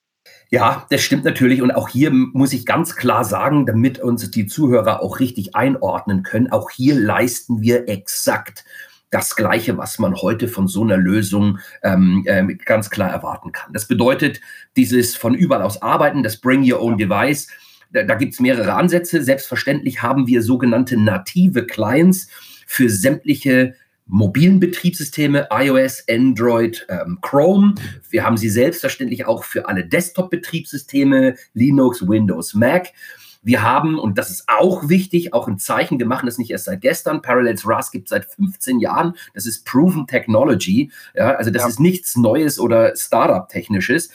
Ja, 0.49 0.87
das 0.89 1.03
stimmt 1.03 1.25
natürlich. 1.25 1.61
Und 1.61 1.73
auch 1.73 1.91
hier 1.91 2.11
muss 2.11 2.55
ich 2.55 2.65
ganz 2.65 2.97
klar 2.97 3.27
sagen, 3.27 3.67
damit 3.67 3.99
uns 3.99 4.31
die 4.31 4.47
Zuhörer 4.47 5.03
auch 5.03 5.21
richtig 5.21 5.55
einordnen 5.55 6.23
können, 6.23 6.51
auch 6.51 6.71
hier 6.71 6.95
leisten 6.95 7.61
wir 7.61 7.87
exakt 7.87 8.65
das 9.14 9.37
Gleiche, 9.37 9.78
was 9.78 10.00
man 10.00 10.16
heute 10.16 10.49
von 10.49 10.66
so 10.66 10.83
einer 10.83 10.97
Lösung 10.97 11.61
ähm, 11.85 12.25
äh, 12.26 12.42
ganz 12.56 12.90
klar 12.90 13.11
erwarten 13.11 13.52
kann. 13.52 13.73
Das 13.73 13.87
bedeutet, 13.87 14.40
dieses 14.76 15.14
von 15.14 15.35
überall 15.37 15.62
aus 15.62 15.80
Arbeiten, 15.83 16.25
das 16.25 16.38
Bring 16.38 16.68
Your 16.68 16.83
Own 16.83 16.99
Device, 16.99 17.47
da, 17.92 18.02
da 18.02 18.16
gibt 18.16 18.35
es 18.35 18.40
mehrere 18.40 18.75
Ansätze. 18.75 19.23
Selbstverständlich 19.23 20.02
haben 20.02 20.26
wir 20.26 20.42
sogenannte 20.42 20.97
native 20.97 21.64
Clients 21.64 22.28
für 22.66 22.90
sämtliche 22.90 23.76
mobilen 24.06 24.59
Betriebssysteme, 24.59 25.47
iOS, 25.50 26.04
Android, 26.11 26.85
ähm, 26.88 27.18
Chrome. 27.23 27.76
Wir 28.11 28.25
haben 28.25 28.37
sie 28.37 28.50
selbstverständlich 28.50 29.26
auch 29.26 29.44
für 29.44 29.68
alle 29.68 29.87
Desktop-Betriebssysteme, 29.87 31.37
Linux, 31.54 32.06
Windows, 32.06 32.54
Mac. 32.54 32.88
Wir 33.45 33.63
haben, 33.63 33.99
und 33.99 34.19
das 34.19 34.31
ist 34.31 34.45
auch 34.49 34.89
wichtig, 34.89 35.35
auch 35.35 35.47
ein 35.47 35.59
Zeichen, 35.59 35.99
wir 35.99 36.07
machen 36.07 36.27
das 36.27 36.39
nicht 36.39 36.51
erst 36.51 36.65
seit 36.65 36.81
gestern, 36.81 37.23
Parallels 37.23 37.69
Rust 37.69 37.93
gibt 37.93 38.07
es 38.07 38.11
seit 38.11 38.25
15 38.25 38.81
Jahren, 38.81 39.15
das 39.35 39.47
ist 39.47 39.67
Proven 39.67 40.07
Technology, 40.07 40.91
ja, 41.15 41.33
also 41.33 41.51
das 41.51 41.63
ja. 41.63 41.69
ist 41.69 41.81
nichts 41.81 42.17
Neues 42.17 42.59
oder 42.59 42.97
Startup-Technisches. 42.97 44.11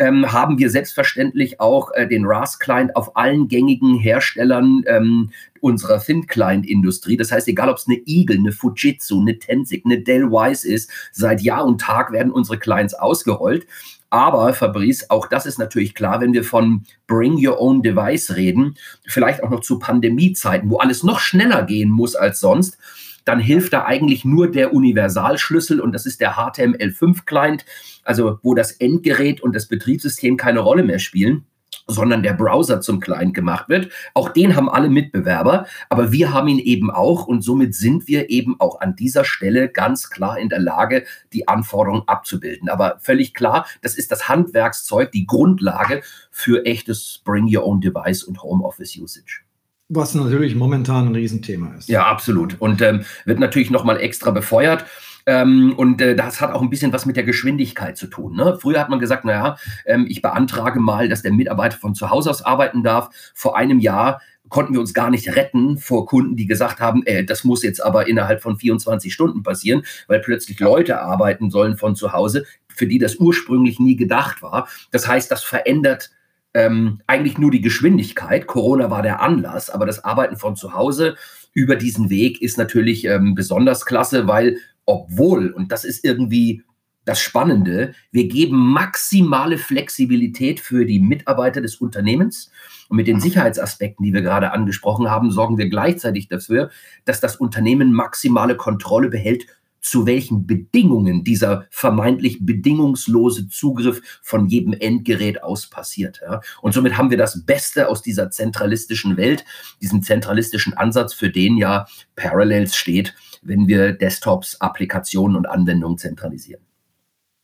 Ähm, 0.00 0.32
haben 0.32 0.58
wir 0.58 0.70
selbstverständlich 0.70 1.60
auch 1.60 1.92
äh, 1.92 2.08
den 2.08 2.26
RAS-Client 2.26 2.96
auf 2.96 3.16
allen 3.16 3.46
gängigen 3.46 3.94
Herstellern 3.94 4.82
ähm, 4.88 5.30
unserer 5.60 6.00
Thin-Client-Industrie. 6.00 7.16
Das 7.16 7.30
heißt, 7.30 7.46
egal 7.46 7.68
ob 7.68 7.76
es 7.76 7.86
eine 7.86 7.98
Eagle, 8.04 8.38
eine 8.38 8.50
Fujitsu, 8.50 9.20
eine 9.20 9.38
Tensik, 9.38 9.84
eine 9.84 10.00
Dell 10.00 10.32
Wise 10.32 10.66
ist, 10.66 10.90
seit 11.12 11.42
Jahr 11.42 11.64
und 11.64 11.80
Tag 11.80 12.10
werden 12.10 12.32
unsere 12.32 12.58
Clients 12.58 12.94
ausgerollt. 12.94 13.68
Aber 14.10 14.54
Fabrice, 14.54 15.06
auch 15.08 15.26
das 15.26 15.46
ist 15.46 15.58
natürlich 15.58 15.94
klar, 15.94 16.20
wenn 16.20 16.32
wir 16.32 16.44
von 16.44 16.84
Bring 17.06 17.34
Your 17.44 17.60
Own 17.60 17.82
Device 17.82 18.36
reden, 18.36 18.76
vielleicht 19.06 19.42
auch 19.42 19.50
noch 19.50 19.60
zu 19.60 19.78
Pandemiezeiten, 19.78 20.70
wo 20.70 20.78
alles 20.78 21.02
noch 21.02 21.18
schneller 21.18 21.64
gehen 21.64 21.90
muss 21.90 22.14
als 22.14 22.40
sonst, 22.40 22.78
dann 23.24 23.40
hilft 23.40 23.72
da 23.72 23.84
eigentlich 23.84 24.24
nur 24.24 24.50
der 24.50 24.74
Universalschlüssel 24.74 25.80
und 25.80 25.92
das 25.92 26.06
ist 26.06 26.20
der 26.20 26.34
HTML5-Client, 26.34 27.64
also 28.04 28.38
wo 28.42 28.54
das 28.54 28.72
Endgerät 28.72 29.40
und 29.40 29.54
das 29.54 29.66
Betriebssystem 29.66 30.36
keine 30.36 30.60
Rolle 30.60 30.82
mehr 30.82 30.98
spielen 30.98 31.46
sondern 31.86 32.22
der 32.22 32.32
Browser 32.32 32.80
zum 32.80 33.00
Client 33.00 33.34
gemacht 33.34 33.68
wird. 33.68 33.90
Auch 34.14 34.28
den 34.30 34.56
haben 34.56 34.68
alle 34.68 34.88
Mitbewerber, 34.88 35.66
aber 35.88 36.12
wir 36.12 36.32
haben 36.32 36.48
ihn 36.48 36.58
eben 36.58 36.90
auch 36.90 37.26
und 37.26 37.42
somit 37.42 37.74
sind 37.74 38.08
wir 38.08 38.30
eben 38.30 38.60
auch 38.60 38.80
an 38.80 38.96
dieser 38.96 39.24
Stelle 39.24 39.68
ganz 39.68 40.10
klar 40.10 40.38
in 40.38 40.48
der 40.48 40.60
Lage, 40.60 41.04
die 41.32 41.48
Anforderungen 41.48 42.04
abzubilden. 42.06 42.68
Aber 42.68 42.98
völlig 43.00 43.34
klar, 43.34 43.66
das 43.82 43.96
ist 43.96 44.10
das 44.10 44.28
Handwerkszeug, 44.28 45.12
die 45.12 45.26
Grundlage 45.26 46.02
für 46.30 46.64
echtes 46.66 47.20
Bring 47.24 47.54
Your 47.54 47.66
Own 47.66 47.80
Device 47.80 48.24
und 48.24 48.42
Homeoffice 48.42 48.96
Usage. 48.96 49.42
Was 49.90 50.14
natürlich 50.14 50.54
momentan 50.54 51.08
ein 51.08 51.14
Riesenthema 51.14 51.74
ist. 51.74 51.88
Ja, 51.88 52.06
absolut. 52.06 52.60
Und 52.60 52.80
ähm, 52.80 53.04
wird 53.26 53.38
natürlich 53.38 53.70
nochmal 53.70 54.00
extra 54.00 54.30
befeuert. 54.30 54.86
Ähm, 55.26 55.74
und 55.76 56.00
äh, 56.00 56.14
das 56.14 56.40
hat 56.40 56.52
auch 56.52 56.62
ein 56.62 56.70
bisschen 56.70 56.92
was 56.92 57.06
mit 57.06 57.16
der 57.16 57.24
Geschwindigkeit 57.24 57.96
zu 57.96 58.06
tun. 58.06 58.36
Ne? 58.36 58.58
Früher 58.60 58.80
hat 58.80 58.90
man 58.90 58.98
gesagt, 58.98 59.24
naja, 59.24 59.56
ähm, 59.86 60.06
ich 60.08 60.22
beantrage 60.22 60.80
mal, 60.80 61.08
dass 61.08 61.22
der 61.22 61.32
Mitarbeiter 61.32 61.78
von 61.78 61.94
zu 61.94 62.10
Hause 62.10 62.30
aus 62.30 62.42
arbeiten 62.42 62.82
darf. 62.82 63.08
Vor 63.34 63.56
einem 63.56 63.80
Jahr 63.80 64.20
konnten 64.48 64.74
wir 64.74 64.80
uns 64.80 64.94
gar 64.94 65.10
nicht 65.10 65.34
retten 65.34 65.78
vor 65.78 66.06
Kunden, 66.06 66.36
die 66.36 66.46
gesagt 66.46 66.80
haben, 66.80 67.04
äh, 67.06 67.24
das 67.24 67.44
muss 67.44 67.62
jetzt 67.62 67.82
aber 67.82 68.06
innerhalb 68.06 68.42
von 68.42 68.56
24 68.56 69.12
Stunden 69.12 69.42
passieren, 69.42 69.82
weil 70.06 70.20
plötzlich 70.20 70.60
Leute 70.60 71.00
arbeiten 71.00 71.50
sollen 71.50 71.76
von 71.76 71.96
zu 71.96 72.12
Hause, 72.12 72.44
für 72.68 72.86
die 72.86 72.98
das 72.98 73.16
ursprünglich 73.16 73.80
nie 73.80 73.96
gedacht 73.96 74.42
war. 74.42 74.68
Das 74.90 75.08
heißt, 75.08 75.30
das 75.30 75.42
verändert 75.42 76.10
ähm, 76.52 77.00
eigentlich 77.06 77.38
nur 77.38 77.50
die 77.50 77.60
Geschwindigkeit. 77.60 78.46
Corona 78.46 78.90
war 78.90 79.02
der 79.02 79.20
Anlass, 79.20 79.70
aber 79.70 79.86
das 79.86 80.04
Arbeiten 80.04 80.36
von 80.36 80.56
zu 80.56 80.74
Hause 80.74 81.16
über 81.52 81.76
diesen 81.76 82.10
Weg 82.10 82.42
ist 82.42 82.58
natürlich 82.58 83.04
ähm, 83.04 83.34
besonders 83.34 83.86
klasse, 83.86 84.26
weil 84.26 84.58
obwohl, 84.86 85.50
und 85.50 85.72
das 85.72 85.84
ist 85.84 86.04
irgendwie 86.04 86.62
das 87.04 87.20
Spannende, 87.20 87.94
wir 88.12 88.28
geben 88.28 88.56
maximale 88.56 89.58
Flexibilität 89.58 90.60
für 90.60 90.86
die 90.86 91.00
Mitarbeiter 91.00 91.60
des 91.60 91.76
Unternehmens. 91.76 92.50
Und 92.88 92.96
mit 92.96 93.06
den 93.06 93.20
Sicherheitsaspekten, 93.20 94.04
die 94.04 94.12
wir 94.12 94.22
gerade 94.22 94.52
angesprochen 94.52 95.10
haben, 95.10 95.30
sorgen 95.30 95.58
wir 95.58 95.68
gleichzeitig 95.68 96.28
dafür, 96.28 96.70
dass 97.04 97.20
das 97.20 97.36
Unternehmen 97.36 97.92
maximale 97.92 98.56
Kontrolle 98.56 99.08
behält, 99.08 99.46
zu 99.84 100.06
welchen 100.06 100.46
Bedingungen 100.46 101.24
dieser 101.24 101.66
vermeintlich 101.68 102.38
bedingungslose 102.40 103.48
Zugriff 103.48 104.00
von 104.22 104.46
jedem 104.48 104.72
Endgerät 104.72 105.42
aus 105.42 105.68
passiert. 105.68 106.22
Ja. 106.22 106.40
Und 106.62 106.72
somit 106.72 106.96
haben 106.96 107.10
wir 107.10 107.18
das 107.18 107.44
Beste 107.44 107.88
aus 107.88 108.00
dieser 108.00 108.30
zentralistischen 108.30 109.18
Welt, 109.18 109.44
diesen 109.82 110.02
zentralistischen 110.02 110.72
Ansatz, 110.72 111.12
für 111.12 111.28
den 111.28 111.58
ja 111.58 111.86
Parallels 112.16 112.76
steht, 112.76 113.14
wenn 113.42 113.68
wir 113.68 113.92
Desktops, 113.92 114.58
Applikationen 114.58 115.36
und 115.36 115.46
Anwendungen 115.46 115.98
zentralisieren. 115.98 116.62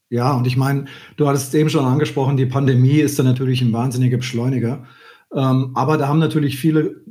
Ja, 0.09 0.33
und 0.33 0.47
ich 0.47 0.57
meine, 0.57 0.87
du 1.19 1.29
hattest 1.29 1.55
eben 1.55 1.69
schon 1.69 1.85
angesprochen, 1.85 2.39
die 2.39 2.47
Pandemie 2.47 3.01
ist 3.01 3.19
da 3.19 3.23
natürlich 3.23 3.61
ein 3.61 3.73
wahnsinniger 3.75 4.17
Beschleuniger. 4.17 4.87
Ähm, 5.35 5.73
aber 5.75 5.99
da 5.99 6.09
haben 6.09 6.19
natürlich 6.19 6.59
viele 6.59 7.03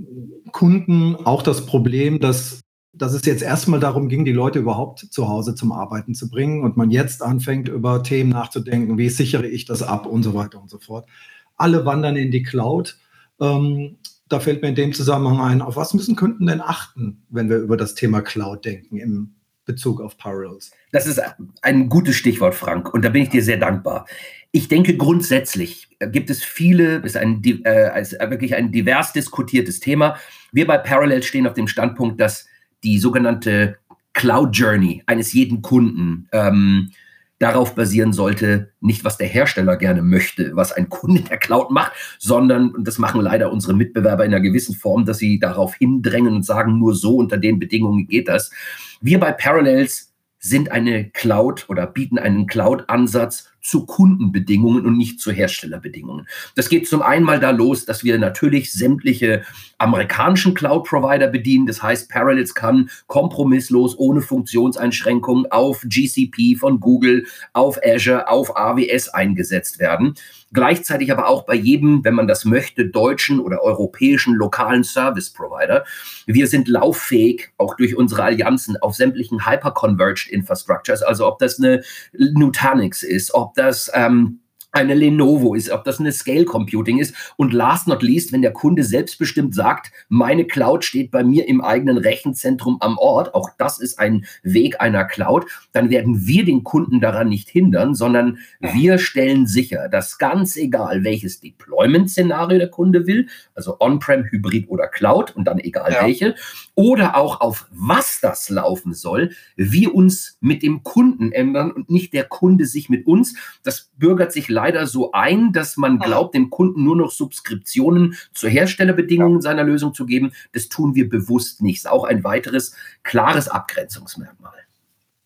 Kunden 0.52 1.16
auch 1.16 1.44
das 1.44 1.68
Problem, 1.68 2.20
dass, 2.20 2.62
dass 3.00 3.14
es 3.14 3.26
jetzt 3.26 3.42
erstmal 3.42 3.80
darum 3.80 4.10
ging, 4.10 4.26
die 4.26 4.34
Leute 4.34 4.60
überhaupt 4.60 5.00
zu 5.00 5.28
Hause 5.28 5.56
zum 5.56 5.72
Arbeiten 5.72 6.14
zu 6.14 6.30
bringen 6.30 6.64
und 6.64 6.78
man 6.78 6.92
jetzt 6.92 7.24
anfängt, 7.24 7.70
über 7.70 8.04
Themen 8.04 8.30
nachzudenken, 8.30 8.98
wie 8.98 9.10
sichere 9.10 9.48
ich 9.48 9.66
das 9.66 9.82
ab 9.82 10.06
und 10.06 10.24
so 10.24 10.34
weiter 10.34 10.62
und 10.62 10.70
so 10.70 10.80
fort. 10.80 11.08
Alle 11.56 11.86
wandern 11.86 12.16
in 12.16 12.32
die 12.32 12.44
Cloud. 12.44 12.98
Ähm, 13.40 13.98
da 14.28 14.40
fällt 14.40 14.62
mir 14.62 14.70
in 14.70 14.76
dem 14.76 14.94
Zusammenhang 14.94 15.40
ein, 15.40 15.62
auf 15.62 15.76
was 15.76 15.94
müssen 15.94 16.16
Kunden 16.16 16.46
denn 16.46 16.62
achten, 16.62 17.24
wenn 17.30 17.50
wir 17.50 17.58
über 17.58 17.78
das 17.78 17.96
Thema 17.96 18.22
Cloud 18.22 18.66
denken 18.66 18.98
im 18.98 19.34
Bezug 19.66 20.02
auf 20.02 20.18
Parallels? 20.18 20.72
Das 20.92 21.08
ist 21.08 21.22
ein 21.62 21.90
gutes 21.90 22.16
Stichwort, 22.16 22.54
Frank, 22.54 22.94
und 22.94 23.04
da 23.04 23.10
bin 23.10 23.24
ich 23.24 23.30
dir 23.30 23.44
sehr 23.44 23.58
dankbar. 23.58 24.06
Ich 24.52 24.68
denke, 24.68 24.98
grundsätzlich 24.98 25.88
gibt 26.12 26.30
es 26.30 26.44
viele, 26.44 26.98
ist 26.98 27.18
ein, 27.18 27.42
äh, 27.44 28.02
ist 28.02 28.14
wirklich 28.14 28.56
ein 28.56 28.72
divers 28.72 29.14
diskutiertes 29.14 29.80
Thema. 29.80 30.18
Wir 30.52 30.68
bei 30.68 30.78
Parallels 30.78 31.26
stehen 31.26 31.48
auf 31.48 31.54
dem 31.54 31.68
Standpunkt, 31.68 32.20
dass 32.20 32.48
die 32.84 33.00
sogenannte 33.00 33.78
Cloud 34.14 34.56
Journey 34.56 35.04
eines 35.06 35.34
jeden 35.34 35.62
Kunden 35.62 36.28
ähm, 36.32 36.92
darauf 37.40 37.74
basieren 37.74 38.12
sollte, 38.12 38.72
nicht 38.82 39.06
was 39.06 39.18
der 39.18 39.28
Hersteller 39.28 39.78
gerne 39.78 40.02
möchte, 40.02 40.56
was 40.56 40.74
ein 40.74 40.90
Kunde 40.90 41.22
der 41.22 41.38
Cloud 41.38 41.72
macht, 41.72 41.94
sondern, 42.20 42.72
und 42.72 42.86
das 42.86 42.98
machen 42.98 43.22
leider 43.22 43.52
unsere 43.52 43.74
Mitbewerber 43.74 44.26
in 44.26 44.34
einer 44.34 44.44
gewissen 44.44 44.76
Form, 44.76 45.06
dass 45.06 45.20
sie 45.20 45.40
darauf 45.40 45.74
hindrängen 45.76 46.36
und 46.36 46.46
sagen, 46.46 46.78
nur 46.78 46.96
so 46.96 47.16
unter 47.16 47.38
den 47.38 47.58
Bedingungen 47.58 48.08
geht 48.08 48.28
das. 48.28 48.52
Wir 49.00 49.20
bei 49.20 49.32
Parallels 49.32 50.14
sind 50.40 50.72
eine 50.72 51.10
Cloud 51.10 51.66
oder 51.70 51.88
bieten 51.88 52.20
einen 52.20 52.46
Cloud-Ansatz 52.46 53.50
zu 53.62 53.86
Kundenbedingungen 53.86 54.86
und 54.86 54.98
nicht 54.98 55.20
zu 55.20 55.32
Herstellerbedingungen. 55.32 56.28
Das 56.56 56.70
geht 56.70 56.88
zum 56.88 57.02
einen 57.02 57.26
mal 57.26 57.40
da 57.40 57.52
los, 57.52 57.86
dass 57.86 58.04
wir 58.04 58.18
natürlich 58.18 58.72
sämtliche 58.72 59.44
amerikanischen 59.78 60.54
Cloud-Provider 60.54 61.28
bedienen. 61.28 61.66
Das 61.66 61.82
heißt, 61.82 62.10
Parallels 62.10 62.54
kann 62.54 62.90
kompromisslos 63.08 63.98
ohne 63.98 64.22
Funktionseinschränkungen 64.22 65.52
auf 65.52 65.82
GCP 65.84 66.58
von 66.58 66.80
Google, 66.80 67.26
auf 67.54 67.80
Azure, 67.84 68.28
auf 68.28 68.56
AWS 68.56 69.10
eingesetzt 69.10 69.80
werden. 69.80 70.16
Gleichzeitig 70.52 71.12
aber 71.12 71.28
auch 71.28 71.46
bei 71.46 71.54
jedem, 71.54 72.04
wenn 72.04 72.16
man 72.16 72.28
das 72.28 72.44
möchte, 72.44 72.88
deutschen 72.88 73.40
oder 73.40 73.62
europäischen 73.62 74.34
lokalen 74.34 74.84
Service 74.84 75.30
Provider. 75.30 75.86
Wir 76.26 76.48
sind 76.48 76.68
lauffähig, 76.68 77.52
auch 77.58 77.76
durch 77.76 77.96
unsere 77.96 78.24
Allianzen, 78.24 78.76
auf 78.78 78.96
sämtlichen 78.96 79.46
Hyperconverged 79.46 80.28
Infrastructures, 80.28 81.04
also 81.04 81.28
ob 81.28 81.38
das 81.38 81.60
eine 81.60 81.84
Nutanix 82.14 83.04
ist, 83.04 83.34
ob 83.34 83.49
das 83.56 83.92
ähm, 83.94 84.42
eine 84.72 84.94
Lenovo 84.94 85.56
ist, 85.56 85.72
ob 85.72 85.84
das 85.84 86.00
eine 86.00 86.12
Scale 86.12 86.46
Computing 86.46 87.00
ist. 87.00 87.16
Und 87.38 87.54
last 87.54 87.88
not 87.88 88.04
least, 88.04 88.32
wenn 88.32 88.42
der 88.42 88.54
Kunde 88.54 88.84
selbstbestimmt 88.84 89.56
sagt, 89.56 89.92
meine 90.10 90.46
Cloud 90.46 90.86
steht 90.86 91.12
bei 91.12 91.24
mir 91.24 91.48
im 91.48 91.62
eigenen 91.62 91.98
Rechenzentrum 91.98 92.78
am 92.80 92.98
Ort, 92.98 93.34
auch 93.34 93.50
das 93.58 93.80
ist 93.80 94.00
ein 94.00 94.26
Weg 94.44 94.80
einer 94.80 95.06
Cloud, 95.06 95.46
dann 95.72 95.90
werden 95.90 96.28
wir 96.28 96.46
den 96.46 96.64
Kunden 96.64 97.00
daran 97.00 97.30
nicht 97.30 97.50
hindern, 97.50 97.96
sondern 97.96 98.38
wir 98.60 99.00
stellen 99.00 99.48
sicher, 99.48 99.90
dass 99.90 100.18
ganz 100.18 100.56
egal, 100.56 101.04
welches 101.04 101.40
Deployment-Szenario 101.40 102.60
der 102.60 102.70
Kunde 102.70 103.08
will, 103.08 103.28
also 103.56 103.78
On-Prem, 103.80 104.26
Hybrid 104.26 104.70
oder 104.70 104.88
Cloud 104.88 105.36
und 105.36 105.46
dann 105.46 105.60
egal 105.60 105.94
ja. 105.94 106.06
welche, 106.06 106.36
oder 106.76 107.18
auch 107.18 107.42
auf 107.42 107.68
was 107.72 108.20
das 108.22 108.50
laufen 108.50 108.94
soll, 108.94 109.32
wir 109.56 109.96
uns 109.96 110.38
mit 110.42 110.64
dem 110.64 110.84
Kunden 110.84 111.32
ändern 111.32 111.72
und 111.72 111.90
nicht 111.90 112.14
der 112.14 112.26
Kunde 112.26 112.66
sich 112.66 112.90
mit 112.90 113.08
uns. 113.08 113.36
Das 113.64 113.90
bürgert 113.98 114.32
sich 114.32 114.48
leider 114.60 114.88
so 114.88 115.14
ein, 115.14 115.54
dass 115.54 115.78
man 115.78 116.00
glaubt, 116.00 116.36
dem 116.36 116.50
Kunden 116.50 116.84
nur 116.84 116.98
noch 116.98 117.12
Subskriptionen 117.12 118.16
zu 118.34 118.50
Herstellerbedingungen 118.50 119.42
seiner 119.42 119.64
Lösung 119.64 119.94
zu 119.94 120.06
geben. 120.06 120.32
Das 120.52 120.68
tun 120.68 120.96
wir 120.96 121.08
bewusst 121.08 121.62
nicht. 121.62 121.78
Ist 121.78 121.90
auch 121.90 122.04
ein 122.04 122.26
weiteres 122.26 122.76
klares 123.04 123.48
Abgrenzungsmerkmal. 123.48 124.52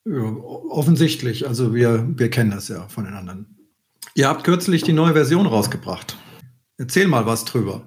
Ja, 0.06 0.22
offensichtlich. 0.22 1.48
Also 1.48 1.74
wir, 1.74 2.08
wir 2.16 2.30
kennen 2.30 2.52
das 2.52 2.68
ja 2.68 2.88
von 2.90 3.06
den 3.06 3.16
anderen. 3.16 3.58
Ihr 4.14 4.28
habt 4.28 4.44
kürzlich 4.44 4.84
die 4.84 4.94
neue 4.94 5.14
Version 5.14 5.48
rausgebracht. 5.48 6.18
Erzähl 6.78 7.08
mal 7.08 7.26
was 7.26 7.46
drüber. 7.46 7.82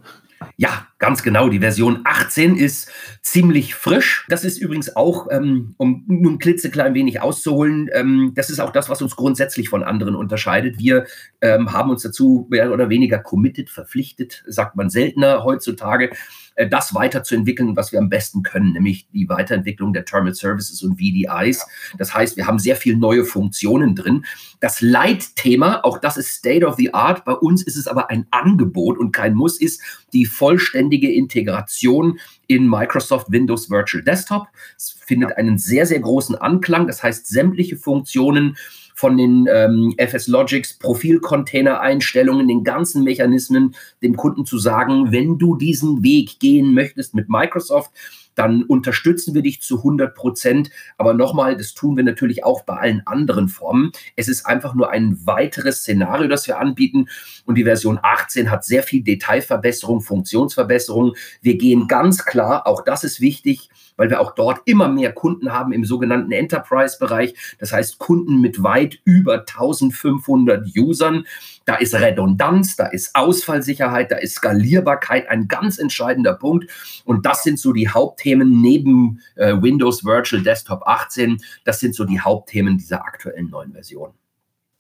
Ja, 0.57 0.87
ganz 0.99 1.23
genau. 1.23 1.49
Die 1.49 1.61
Version 1.61 2.01
18 2.05 2.57
ist 2.57 2.91
ziemlich 3.23 3.75
frisch. 3.75 4.27
Das 4.29 4.45
ist 4.45 4.59
übrigens 4.59 4.95
auch, 4.95 5.29
ähm, 5.31 5.75
um 5.77 6.05
nur 6.07 6.33
ein 6.33 6.39
klitzeklein 6.39 6.95
wenig 6.95 7.21
auszuholen, 7.21 7.89
ähm, 7.93 8.33
das 8.35 8.51
ist 8.51 8.61
auch 8.61 8.71
das, 8.71 8.89
was 8.89 9.03
uns 9.03 9.17
grundsätzlich 9.17 9.69
von 9.69 9.83
anderen 9.83 10.15
unterscheidet. 10.15 10.79
Wir 10.79 11.07
ähm, 11.41 11.73
haben 11.73 11.91
uns 11.91 12.03
dazu 12.03 12.47
mehr 12.51 12.73
oder 12.73 12.89
weniger 12.89 13.19
committed, 13.19 13.71
verpflichtet, 13.71 14.45
sagt 14.47 14.77
man 14.77 14.91
seltener 14.91 15.45
heutzutage, 15.45 16.11
äh, 16.57 16.69
das 16.69 16.95
weiterzuentwickeln, 16.95 17.77
was 17.77 17.93
wir 17.93 17.99
am 17.99 18.09
besten 18.09 18.43
können, 18.43 18.73
nämlich 18.73 19.07
die 19.13 19.29
Weiterentwicklung 19.29 19.93
der 19.93 20.05
Terminal 20.05 20.35
Services 20.35 20.83
und 20.83 20.99
VDIs. 20.99 21.67
Das 21.99 22.15
heißt, 22.15 22.37
wir 22.37 22.47
haben 22.47 22.59
sehr 22.59 22.77
viele 22.77 22.97
neue 22.97 23.25
Funktionen 23.25 23.95
drin. 23.95 24.25
Das 24.61 24.81
Leitthema, 24.81 25.81
auch 25.83 25.99
das 25.99 26.17
ist 26.17 26.35
State 26.35 26.67
of 26.67 26.77
the 26.77 26.93
Art. 26.95 27.25
Bei 27.25 27.35
uns 27.35 27.63
ist 27.63 27.77
es 27.77 27.87
aber 27.87 28.11
ein 28.11 28.27
Angebot 28.31 28.99
und 28.99 29.13
kein 29.13 29.35
Muss, 29.35 29.61
ist 29.61 29.81
die 30.13 30.25
vollständige 30.25 31.13
Integration 31.13 32.19
in 32.47 32.69
Microsoft 32.69 33.31
Windows 33.31 33.71
Virtual 33.71 34.03
Desktop. 34.03 34.47
Es 34.77 34.97
findet 35.05 35.37
einen 35.37 35.59
sehr, 35.59 35.87
sehr 35.87 36.01
großen 36.01 36.37
Anklang. 36.37 36.87
Das 36.87 37.03
heißt, 37.03 37.27
sämtliche 37.27 37.77
Funktionen 37.77 38.57
von 38.97 39.19
den 39.19 39.47
ähm, 39.53 39.95
FS 39.99 40.27
Logics 40.27 40.79
Profilcontainer-Einstellungen, 40.79 42.49
den 42.49 42.65
ganzen 42.65 43.05
Mechanismen, 43.05 43.77
dem 44.03 44.17
Kunden 44.17 44.47
zu 44.47 44.59
sagen, 44.59 45.13
wenn 45.13 45.37
du 45.37 45.55
diesen 45.55 46.03
Weg 46.03 46.41
gehen 46.41 46.73
möchtest 46.73 47.15
mit 47.15 47.29
Microsoft, 47.29 47.91
dann 48.37 48.63
unterstützen 48.63 49.35
wir 49.35 49.43
dich 49.43 49.63
zu 49.63 49.79
100 49.79 50.15
Prozent. 50.15 50.71
Aber 50.97 51.15
nochmal, 51.15 51.57
das 51.57 51.75
tun 51.75 51.97
wir 51.97 52.05
natürlich 52.05 52.45
auch 52.45 52.63
bei 52.63 52.77
allen 52.77 53.03
anderen 53.07 53.49
Formen. 53.49 53.91
Es 54.15 54.29
ist 54.29 54.47
einfach 54.47 54.75
nur 54.75 54.91
ein 54.91 55.19
weiteres 55.27 55.81
Szenario, 55.81 56.29
das 56.29 56.47
wir 56.47 56.61
anbieten. 56.61 57.09
Und 57.45 57.57
die 57.57 57.65
Version 57.65 57.99
18 58.01 58.51
hat 58.51 58.65
sehr 58.65 58.83
viel 58.83 59.03
Detailverbesserung, 59.03 60.01
Funktionsverbesserung. 60.01 61.15
Wir 61.41 61.57
gehen 61.59 61.89
ganz 61.89 62.25
klar, 62.25 62.67
auch 62.67 62.85
das 62.85 63.03
ist 63.03 63.21
wichtig, 63.21 63.71
weil 63.97 64.11
wir 64.11 64.21
auch 64.21 64.35
dort 64.35 64.61
immer 64.67 64.89
mehr 64.89 65.13
Kunden 65.13 65.53
haben 65.53 65.73
im 65.73 65.85
sogenannten 65.85 66.33
Enterprise-Bereich. 66.33 67.35
Das 67.59 67.73
heißt 67.73 67.99
Kunden 67.99 68.41
mit 68.41 68.63
weit 68.63 68.99
über 69.05 69.41
1500 69.41 70.67
Usern. 70.77 71.25
Da 71.65 71.77
ist 71.77 71.95
Redundanz, 71.95 72.77
da 72.77 72.87
ist 72.87 73.15
Ausfallsicherheit, 73.15 74.13
da 74.13 74.17
ist 74.17 74.37
Skalierbarkeit 74.37 75.29
ein 75.29 75.49
ganz 75.49 75.79
entscheidender 75.79 76.35
Punkt. 76.35 76.71
Und 77.05 77.27
das 77.27 77.43
sind 77.43 77.59
so 77.59 77.73
die 77.73 77.89
Hauptthemen 77.89 78.26
neben 78.35 79.21
äh, 79.37 79.55
Windows 79.61 80.05
Virtual 80.05 80.43
Desktop 80.43 80.83
18. 80.87 81.39
Das 81.65 81.81
sind 81.81 81.95
so 81.95 82.05
die 82.05 82.21
Hauptthemen 82.21 82.79
dieser 82.79 83.05
aktuellen 83.05 83.51
neuen 83.51 83.73
Version. 83.73 84.11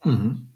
Mhm. 0.04 0.48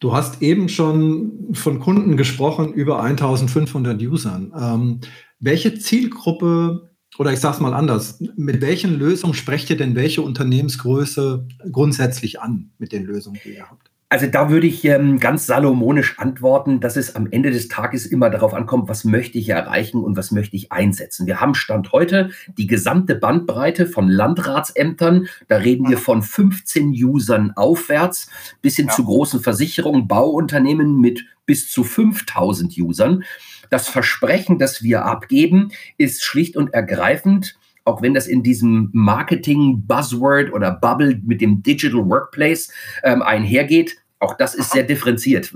Du 0.00 0.12
hast 0.12 0.42
eben 0.42 0.68
schon 0.68 1.54
von 1.54 1.80
Kunden 1.80 2.16
gesprochen, 2.16 2.74
über 2.74 3.02
1500 3.02 4.00
Usern. 4.02 4.52
Ähm, 4.58 5.00
welche 5.40 5.78
Zielgruppe 5.78 6.90
oder 7.18 7.32
ich 7.32 7.40
sage 7.40 7.54
es 7.54 7.60
mal 7.60 7.74
anders, 7.74 8.20
mit 8.36 8.60
welchen 8.60 8.98
Lösungen 8.98 9.34
sprecht 9.34 9.70
ihr 9.70 9.76
denn 9.76 9.94
welche 9.94 10.22
Unternehmensgröße 10.22 11.46
grundsätzlich 11.70 12.40
an 12.40 12.72
mit 12.78 12.92
den 12.92 13.04
Lösungen, 13.04 13.38
die 13.44 13.54
ihr 13.54 13.70
habt? 13.70 13.90
Also 14.14 14.28
da 14.28 14.48
würde 14.48 14.68
ich 14.68 14.84
ähm, 14.84 15.18
ganz 15.18 15.44
salomonisch 15.44 16.20
antworten, 16.20 16.78
dass 16.78 16.94
es 16.94 17.16
am 17.16 17.26
Ende 17.32 17.50
des 17.50 17.66
Tages 17.66 18.06
immer 18.06 18.30
darauf 18.30 18.54
ankommt, 18.54 18.88
was 18.88 19.02
möchte 19.02 19.38
ich 19.38 19.48
erreichen 19.48 20.04
und 20.04 20.16
was 20.16 20.30
möchte 20.30 20.54
ich 20.54 20.70
einsetzen. 20.70 21.26
Wir 21.26 21.40
haben 21.40 21.56
Stand 21.56 21.90
heute 21.90 22.30
die 22.56 22.68
gesamte 22.68 23.16
Bandbreite 23.16 23.86
von 23.86 24.06
Landratsämtern, 24.06 25.26
da 25.48 25.56
reden 25.56 25.88
wir 25.88 25.98
von 25.98 26.22
15 26.22 26.90
Usern 26.90 27.54
aufwärts, 27.56 28.30
bis 28.62 28.76
hin 28.76 28.86
ja. 28.86 28.92
zu 28.92 29.04
großen 29.04 29.40
Versicherungen, 29.40 30.06
Bauunternehmen 30.06 31.00
mit 31.00 31.24
bis 31.44 31.68
zu 31.68 31.82
5000 31.82 32.72
Usern. 32.78 33.24
Das 33.68 33.88
Versprechen, 33.88 34.60
das 34.60 34.84
wir 34.84 35.06
abgeben, 35.06 35.72
ist 35.98 36.22
schlicht 36.22 36.56
und 36.56 36.72
ergreifend, 36.72 37.58
auch 37.84 38.00
wenn 38.00 38.14
das 38.14 38.28
in 38.28 38.44
diesem 38.44 38.90
Marketing-Buzzword 38.92 40.52
oder 40.52 40.70
Bubble 40.70 41.20
mit 41.24 41.40
dem 41.40 41.64
Digital 41.64 42.08
Workplace 42.08 42.70
ähm, 43.02 43.20
einhergeht, 43.20 43.96
auch 44.20 44.36
das 44.36 44.54
ist 44.54 44.70
sehr 44.70 44.84
differenziert. 44.84 45.52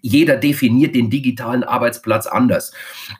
Jeder 0.00 0.36
definiert 0.36 0.94
den 0.94 1.10
digitalen 1.10 1.64
Arbeitsplatz 1.64 2.26
anders. 2.26 2.72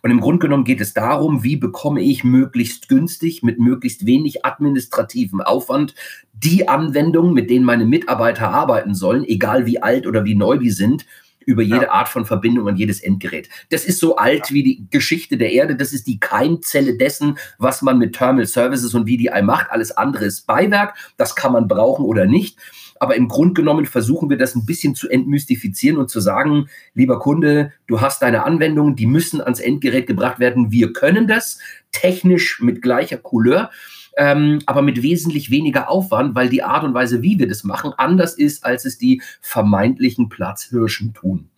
Und 0.03 0.11
im 0.11 0.21
Grunde 0.21 0.41
genommen 0.41 0.65
geht 0.65 0.81
es 0.81 0.95
darum, 0.95 1.45
wie 1.45 1.57
bekomme 1.57 2.01
ich 2.01 2.25
möglichst 2.25 2.89
günstig 2.89 3.43
mit 3.43 3.59
möglichst 3.59 4.07
wenig 4.07 4.45
administrativem 4.45 5.41
Aufwand 5.41 5.95
die 6.33 6.69
Anwendungen, 6.69 7.35
mit 7.35 7.51
denen 7.51 7.65
meine 7.65 7.85
Mitarbeiter 7.85 8.49
arbeiten 8.49 8.95
sollen, 8.95 9.25
egal 9.25 9.67
wie 9.67 9.83
alt 9.83 10.07
oder 10.07 10.25
wie 10.25 10.35
neu 10.35 10.57
die 10.57 10.71
sind, 10.71 11.05
über 11.47 11.63
jede 11.63 11.83
ja. 11.83 11.91
Art 11.91 12.09
von 12.09 12.25
Verbindung 12.25 12.69
an 12.69 12.77
jedes 12.77 13.01
Endgerät. 13.01 13.49
Das 13.71 13.85
ist 13.85 14.01
so 14.01 14.17
alt 14.17 14.53
wie 14.53 14.63
die 14.63 14.87
Geschichte 14.91 15.37
der 15.37 15.53
Erde. 15.53 15.77
Das 15.77 15.93
ist 15.93 16.07
die 16.07 16.19
Keimzelle 16.19 16.97
dessen, 16.97 17.39
was 17.59 17.83
man 17.83 17.99
mit 17.99 18.15
Terminal 18.15 18.47
Services 18.47 18.95
und 18.95 19.09
VDI 19.09 19.43
macht. 19.43 19.71
Alles 19.71 19.93
andere 19.97 20.25
ist 20.25 20.47
Beiwerk. 20.47 20.97
Das 21.17 21.37
kann 21.37 21.53
man 21.53 21.69
brauchen 21.69 22.05
oder 22.05 22.27
nicht. 22.27 22.59
Aber 23.05 23.17
im 23.17 23.29
Grunde 23.29 23.53
genommen 23.53 23.85
versuchen 23.85 24.31
wir 24.31 24.39
das 24.39 24.55
ein 24.55 24.65
bisschen 24.65 24.95
zu 24.95 25.11
entmystifizieren 25.11 25.99
und 25.99 26.09
zu 26.09 26.21
sagen, 26.21 26.71
lieber 26.95 27.19
Kunde, 27.19 27.71
du 27.87 28.01
hast 28.01 28.23
deine 28.23 28.47
Anwendungen, 28.47 28.97
die 28.97 29.05
müssen 29.05 29.43
ans 29.43 29.61
Endgerät 29.61 30.07
gebracht 30.07 30.39
werden. 30.39 30.73
Wir 30.73 30.95
können 30.95 31.29
das 31.29 31.59
technisch 31.93 32.61
mit 32.63 32.81
gleicher 32.81 33.19
Couleur 33.19 33.69
ähm, 34.17 34.61
aber 34.65 34.81
mit 34.81 35.03
wesentlich 35.03 35.51
weniger 35.51 35.91
Aufwand, 35.91 36.35
weil 36.35 36.49
die 36.49 36.63
Art 36.63 36.83
und 36.85 36.95
Weise, 36.95 37.21
wie 37.21 37.39
wir 37.39 37.47
das 37.47 37.63
machen, 37.63 37.93
anders 37.99 38.39
ist, 38.39 38.65
als 38.65 38.87
es 38.87 38.97
die 38.97 39.21
vermeintlichen 39.43 40.31
Platzhirschen 40.31 41.13
tun. 41.13 41.51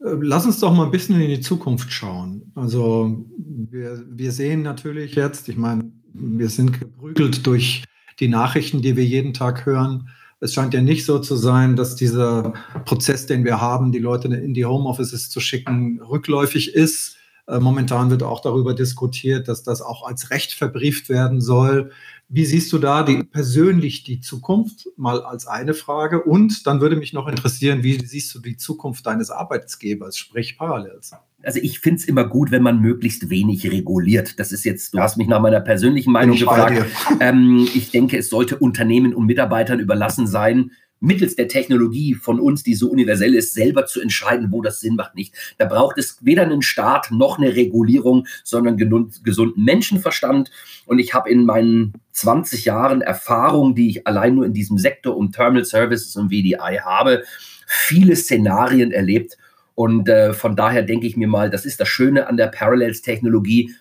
Äh, 0.00 0.10
lass 0.20 0.46
uns 0.46 0.60
doch 0.60 0.72
mal 0.72 0.84
ein 0.84 0.90
bisschen 0.90 1.20
in 1.20 1.30
die 1.30 1.40
Zukunft 1.40 1.92
schauen. 1.92 2.52
Also 2.54 3.26
wir, 3.70 4.04
wir 4.08 4.30
sehen 4.30 4.62
natürlich 4.62 5.16
jetzt, 5.16 5.48
ich 5.48 5.56
meine, 5.56 5.90
wir 6.12 6.48
sind 6.48 6.78
geprügelt 6.78 7.44
durch 7.46 7.82
die 8.20 8.28
Nachrichten, 8.28 8.82
die 8.82 8.96
wir 8.96 9.04
jeden 9.04 9.34
Tag 9.34 9.66
hören. 9.66 10.08
Es 10.40 10.52
scheint 10.52 10.74
ja 10.74 10.82
nicht 10.82 11.06
so 11.06 11.18
zu 11.18 11.34
sein, 11.34 11.76
dass 11.76 11.96
dieser 11.96 12.52
Prozess, 12.84 13.26
den 13.26 13.44
wir 13.44 13.60
haben, 13.60 13.90
die 13.90 13.98
Leute 13.98 14.28
in 14.28 14.52
die 14.52 14.66
Homeoffices 14.66 15.30
zu 15.30 15.40
schicken, 15.40 16.00
rückläufig 16.02 16.74
ist. 16.74 17.16
Äh, 17.46 17.58
momentan 17.58 18.10
wird 18.10 18.22
auch 18.22 18.40
darüber 18.40 18.74
diskutiert, 18.74 19.48
dass 19.48 19.62
das 19.62 19.80
auch 19.80 20.06
als 20.06 20.30
Recht 20.30 20.52
verbrieft 20.52 21.08
werden 21.08 21.40
soll. 21.40 21.90
Wie 22.28 22.44
siehst 22.44 22.72
du 22.72 22.78
da 22.78 23.02
die, 23.02 23.22
persönlich 23.22 24.02
die 24.02 24.20
Zukunft? 24.20 24.88
Mal 24.96 25.22
als 25.22 25.46
eine 25.46 25.74
Frage. 25.74 26.22
Und 26.22 26.66
dann 26.66 26.80
würde 26.80 26.96
mich 26.96 27.12
noch 27.12 27.28
interessieren, 27.28 27.82
wie 27.82 28.04
siehst 28.04 28.34
du 28.34 28.40
die 28.40 28.56
Zukunft 28.56 29.06
deines 29.06 29.30
Arbeitsgebers, 29.30 30.18
sprich 30.18 30.58
Parallels? 30.58 31.12
Also 31.46 31.60
ich 31.62 31.78
finde 31.78 32.00
es 32.00 32.08
immer 32.08 32.24
gut, 32.24 32.50
wenn 32.50 32.62
man 32.62 32.80
möglichst 32.80 33.30
wenig 33.30 33.70
reguliert. 33.70 34.40
Das 34.40 34.50
ist 34.50 34.64
jetzt, 34.64 34.92
du 34.94 34.98
hast 34.98 35.16
mich 35.16 35.28
nach 35.28 35.40
meiner 35.40 35.60
persönlichen 35.60 36.12
Meinung 36.12 36.34
ich 36.34 36.40
gefragt. 36.40 36.84
Ähm, 37.20 37.68
ich 37.72 37.92
denke, 37.92 38.18
es 38.18 38.28
sollte 38.28 38.58
Unternehmen 38.58 39.14
und 39.14 39.26
Mitarbeitern 39.26 39.78
überlassen 39.78 40.26
sein, 40.26 40.72
mittels 40.98 41.36
der 41.36 41.46
Technologie 41.46 42.14
von 42.14 42.40
uns, 42.40 42.62
die 42.62 42.74
so 42.74 42.90
universell 42.90 43.34
ist, 43.34 43.54
selber 43.54 43.86
zu 43.86 44.00
entscheiden, 44.00 44.50
wo 44.50 44.60
das 44.60 44.80
Sinn 44.80 44.96
macht, 44.96 45.14
nicht. 45.14 45.34
Da 45.56 45.66
braucht 45.66 45.98
es 45.98 46.18
weder 46.22 46.42
einen 46.42 46.62
Staat 46.62 47.10
noch 47.10 47.38
eine 47.38 47.54
Regulierung, 47.54 48.26
sondern 48.42 48.76
gesunden 48.76 49.64
Menschenverstand. 49.64 50.50
Und 50.86 50.98
ich 50.98 51.14
habe 51.14 51.30
in 51.30 51.44
meinen 51.44 51.92
20 52.12 52.64
Jahren 52.64 53.02
Erfahrung, 53.02 53.74
die 53.74 53.90
ich 53.90 54.06
allein 54.06 54.34
nur 54.34 54.46
in 54.46 54.52
diesem 54.52 54.78
Sektor 54.78 55.16
um 55.16 55.30
Terminal 55.30 55.64
Services 55.64 56.16
und 56.16 56.28
VDI 56.28 56.80
habe, 56.82 57.22
viele 57.66 58.16
Szenarien 58.16 58.90
erlebt. 58.90 59.36
Und 59.76 60.08
äh, 60.08 60.32
von 60.32 60.56
daher 60.56 60.82
denke 60.82 61.06
ich 61.06 61.16
mir 61.16 61.28
mal, 61.28 61.50
das 61.50 61.64
ist 61.64 61.80
das 61.80 61.86
Schöne 61.86 62.26
an 62.26 62.36
der 62.36 62.48
Parallels-Technologie 62.48 63.72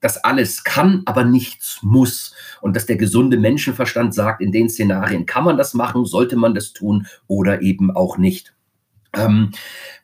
das 0.00 0.24
alles 0.24 0.64
kann, 0.64 1.02
aber 1.04 1.24
nichts 1.24 1.78
muss. 1.82 2.34
Und 2.60 2.74
dass 2.74 2.86
der 2.86 2.96
gesunde 2.96 3.36
Menschenverstand 3.36 4.14
sagt, 4.14 4.40
in 4.40 4.52
den 4.52 4.68
Szenarien 4.68 5.26
kann 5.26 5.44
man 5.44 5.58
das 5.58 5.74
machen, 5.74 6.06
sollte 6.06 6.36
man 6.36 6.54
das 6.54 6.72
tun 6.72 7.06
oder 7.26 7.62
eben 7.62 7.94
auch 7.94 8.16
nicht. 8.16 8.54
Ähm, 9.14 9.50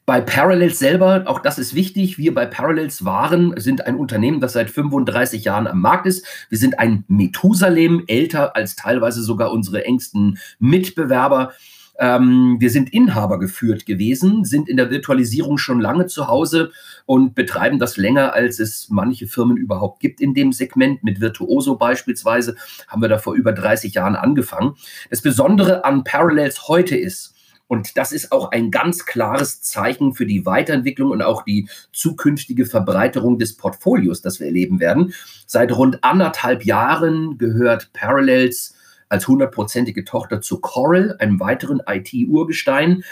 bei 0.04 0.20
Parallels 0.20 0.78
selber, 0.78 1.24
auch 1.26 1.40
das 1.40 1.58
ist 1.58 1.74
wichtig, 1.74 2.18
wir 2.18 2.34
bei 2.34 2.46
Parallels 2.46 3.04
waren, 3.04 3.54
sind 3.58 3.86
ein 3.86 3.96
Unternehmen, 3.96 4.40
das 4.40 4.52
seit 4.52 4.70
35 4.70 5.44
Jahren 5.44 5.66
am 5.66 5.80
Markt 5.80 6.06
ist. 6.06 6.26
Wir 6.48 6.58
sind 6.58 6.78
ein 6.78 7.04
Methusalem, 7.08 8.04
älter 8.06 8.54
als 8.54 8.76
teilweise 8.76 9.22
sogar 9.22 9.50
unsere 9.50 9.84
engsten 9.84 10.38
Mitbewerber. 10.58 11.52
Ähm, 11.98 12.56
wir 12.59 12.70
sind 12.70 12.92
Inhaber 12.92 13.38
geführt 13.38 13.87
gewesen, 13.87 14.44
sind 14.44 14.68
in 14.68 14.76
der 14.76 14.90
Virtualisierung 14.90 15.59
schon 15.59 15.80
lange 15.80 16.06
zu 16.06 16.28
Hause 16.28 16.70
und 17.06 17.35
betreiben 17.35 17.78
das 17.78 17.96
länger, 17.96 18.35
als 18.35 18.59
es 18.59 18.88
manche 18.90 19.26
Firmen 19.26 19.56
überhaupt 19.56 20.00
gibt 20.00 20.20
in 20.20 20.35
dem 20.35 20.52
Segment. 20.52 21.02
Mit 21.02 21.20
Virtuoso 21.20 21.76
beispielsweise 21.76 22.56
haben 22.88 23.02
wir 23.02 23.09
da 23.09 23.18
vor 23.18 23.35
über 23.35 23.52
30 23.52 23.94
Jahren 23.94 24.16
angefangen. 24.16 24.74
Das 25.11 25.22
Besondere 25.22 25.85
an 25.85 26.04
Parallels 26.04 26.68
heute 26.68 26.96
ist, 26.96 27.35
und 27.68 27.96
das 27.96 28.12
ist 28.12 28.30
auch 28.30 28.52
ein 28.52 28.70
ganz 28.70 29.06
klares 29.06 29.61
Zeichen 29.62 30.14
für 30.14 30.26
die 30.26 30.46
Weiterentwicklung 30.46 31.11
und 31.11 31.22
auch 31.22 31.42
die 31.42 31.68
zukünftige 31.92 32.64
Verbreiterung 32.64 33.38
des 33.38 33.56
Portfolios, 33.56 34.22
das 34.22 34.38
wir 34.38 34.46
erleben 34.46 34.78
werden. 34.78 35.12
Seit 35.46 35.72
rund 35.72 36.04
anderthalb 36.04 36.64
Jahren 36.64 37.38
gehört 37.38 37.92
Parallels 37.92 38.75
als 39.08 39.28
hundertprozentige 39.28 40.04
Tochter 40.04 40.40
zu 40.40 40.60
Coral, 40.60 41.16
einem 41.18 41.40
weiteren 41.40 41.80
IT-Urgestein. 41.86 43.04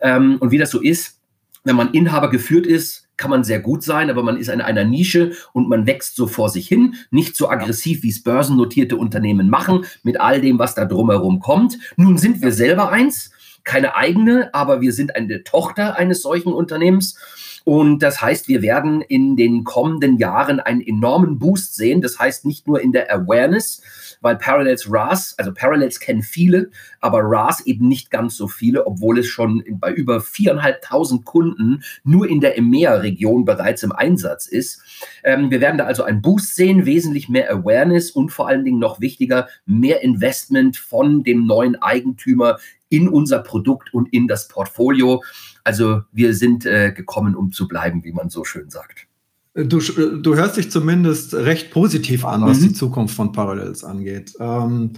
Ähm, 0.00 0.36
und 0.40 0.50
wie 0.50 0.58
das 0.58 0.70
so 0.70 0.80
ist, 0.80 1.20
wenn 1.64 1.76
man 1.76 1.92
Inhaber 1.92 2.30
geführt 2.30 2.66
ist, 2.66 3.08
kann 3.16 3.30
man 3.30 3.44
sehr 3.44 3.60
gut 3.60 3.84
sein, 3.84 4.10
aber 4.10 4.22
man 4.22 4.36
ist 4.36 4.48
in 4.48 4.60
einer 4.60 4.84
Nische 4.84 5.32
und 5.52 5.68
man 5.68 5.86
wächst 5.86 6.16
so 6.16 6.26
vor 6.26 6.48
sich 6.48 6.66
hin, 6.66 6.96
nicht 7.10 7.36
so 7.36 7.48
aggressiv, 7.48 8.02
wie 8.02 8.08
es 8.08 8.22
börsennotierte 8.22 8.96
Unternehmen 8.96 9.48
machen, 9.48 9.84
mit 10.02 10.20
all 10.20 10.40
dem, 10.40 10.58
was 10.58 10.74
da 10.74 10.86
drumherum 10.86 11.38
kommt. 11.38 11.78
Nun 11.96 12.18
sind 12.18 12.42
wir 12.42 12.50
selber 12.50 12.90
eins, 12.90 13.30
keine 13.62 13.94
eigene, 13.94 14.52
aber 14.54 14.80
wir 14.80 14.92
sind 14.92 15.14
eine 15.14 15.44
Tochter 15.44 15.96
eines 15.96 16.22
solchen 16.22 16.52
Unternehmens 16.52 17.16
Und 17.64 18.00
das 18.00 18.20
heißt, 18.20 18.48
wir 18.48 18.62
werden 18.62 19.00
in 19.00 19.36
den 19.36 19.64
kommenden 19.64 20.18
Jahren 20.18 20.60
einen 20.60 20.80
enormen 20.80 21.38
Boost 21.38 21.74
sehen. 21.74 22.00
Das 22.00 22.18
heißt 22.18 22.44
nicht 22.44 22.66
nur 22.66 22.80
in 22.80 22.92
der 22.92 23.12
Awareness, 23.12 23.82
weil 24.20 24.36
Parallels 24.36 24.90
RAS, 24.90 25.34
also 25.36 25.52
Parallels 25.52 26.00
kennen 26.00 26.22
viele, 26.22 26.70
aber 27.00 27.20
RAS 27.22 27.66
eben 27.66 27.88
nicht 27.88 28.10
ganz 28.10 28.36
so 28.36 28.48
viele, 28.48 28.86
obwohl 28.86 29.18
es 29.18 29.26
schon 29.26 29.62
bei 29.72 29.92
über 29.92 30.20
viereinhalbtausend 30.20 31.24
Kunden 31.24 31.82
nur 32.04 32.28
in 32.28 32.40
der 32.40 32.56
EMEA-Region 32.56 33.44
bereits 33.44 33.82
im 33.82 33.92
Einsatz 33.92 34.46
ist. 34.46 34.80
Ähm, 35.24 35.50
wir 35.50 35.60
werden 35.60 35.78
da 35.78 35.84
also 35.84 36.04
einen 36.04 36.22
Boost 36.22 36.54
sehen, 36.54 36.86
wesentlich 36.86 37.28
mehr 37.28 37.50
Awareness 37.52 38.10
und 38.10 38.30
vor 38.30 38.48
allen 38.48 38.64
Dingen 38.64 38.78
noch 38.78 39.00
wichtiger, 39.00 39.48
mehr 39.66 40.02
Investment 40.02 40.76
von 40.76 41.24
dem 41.24 41.46
neuen 41.46 41.80
Eigentümer 41.82 42.58
in 42.88 43.08
unser 43.08 43.38
Produkt 43.40 43.92
und 43.94 44.12
in 44.12 44.28
das 44.28 44.48
Portfolio. 44.48 45.22
Also 45.64 46.02
wir 46.12 46.34
sind 46.34 46.66
äh, 46.66 46.92
gekommen, 46.92 47.34
um 47.34 47.52
zu 47.52 47.68
bleiben, 47.68 48.04
wie 48.04 48.12
man 48.12 48.30
so 48.30 48.44
schön 48.44 48.70
sagt. 48.70 49.06
Du, 49.54 49.80
du 49.80 50.34
hörst 50.34 50.56
dich 50.56 50.70
zumindest 50.70 51.34
recht 51.34 51.70
positiv 51.70 52.24
an, 52.24 52.42
was 52.42 52.60
mhm. 52.60 52.68
die 52.68 52.72
Zukunft 52.72 53.14
von 53.14 53.32
Parallels 53.32 53.84
angeht. 53.84 54.32
Ähm, 54.40 54.94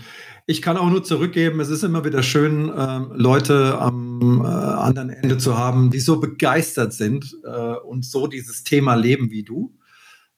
ich 0.46 0.62
kann 0.62 0.76
auch 0.76 0.88
nur 0.90 1.02
zurückgeben, 1.02 1.58
es 1.58 1.70
ist 1.70 1.82
immer 1.82 2.04
wieder 2.04 2.22
schön, 2.22 2.70
ähm, 2.76 3.10
Leute 3.14 3.78
am 3.80 4.42
äh, 4.44 4.46
anderen 4.46 5.10
Ende 5.10 5.38
zu 5.38 5.58
haben, 5.58 5.90
die 5.90 5.98
so 5.98 6.20
begeistert 6.20 6.92
sind 6.92 7.36
äh, 7.44 7.48
und 7.48 8.04
so 8.04 8.28
dieses 8.28 8.62
Thema 8.62 8.94
leben 8.94 9.30
wie 9.30 9.42
du. 9.42 9.74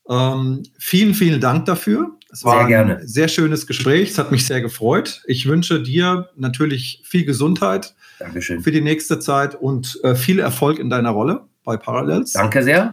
Ähm, 0.09 0.63
vielen, 0.79 1.13
vielen 1.13 1.41
Dank 1.41 1.67
dafür. 1.67 2.17
Es 2.31 2.45
war 2.45 2.61
sehr 2.61 2.69
gerne. 2.69 2.99
ein 2.99 3.09
sehr 3.09 3.29
schönes 3.29 3.67
Gespräch. 3.67 4.11
Es 4.11 4.19
hat 4.19 4.31
mich 4.31 4.47
sehr 4.47 4.63
gefreut. 4.63 5.23
Ich 5.27 5.47
wünsche 5.47 5.83
dir 5.83 6.31
natürlich 6.37 7.03
viel 7.05 7.25
Gesundheit 7.25 7.95
Dankeschön. 8.19 8.61
für 8.61 8.73
die 8.73 8.81
nächste 8.81 9.19
Zeit 9.19 9.55
und 9.55 10.01
äh, 10.03 10.15
viel 10.15 10.39
Erfolg 10.39 10.79
in 10.79 10.91
deiner 10.91 11.11
Rolle 11.11 11.47
bei 11.65 11.77
Parallels. 11.77 12.33
Danke 12.33 12.63
sehr 12.63 12.93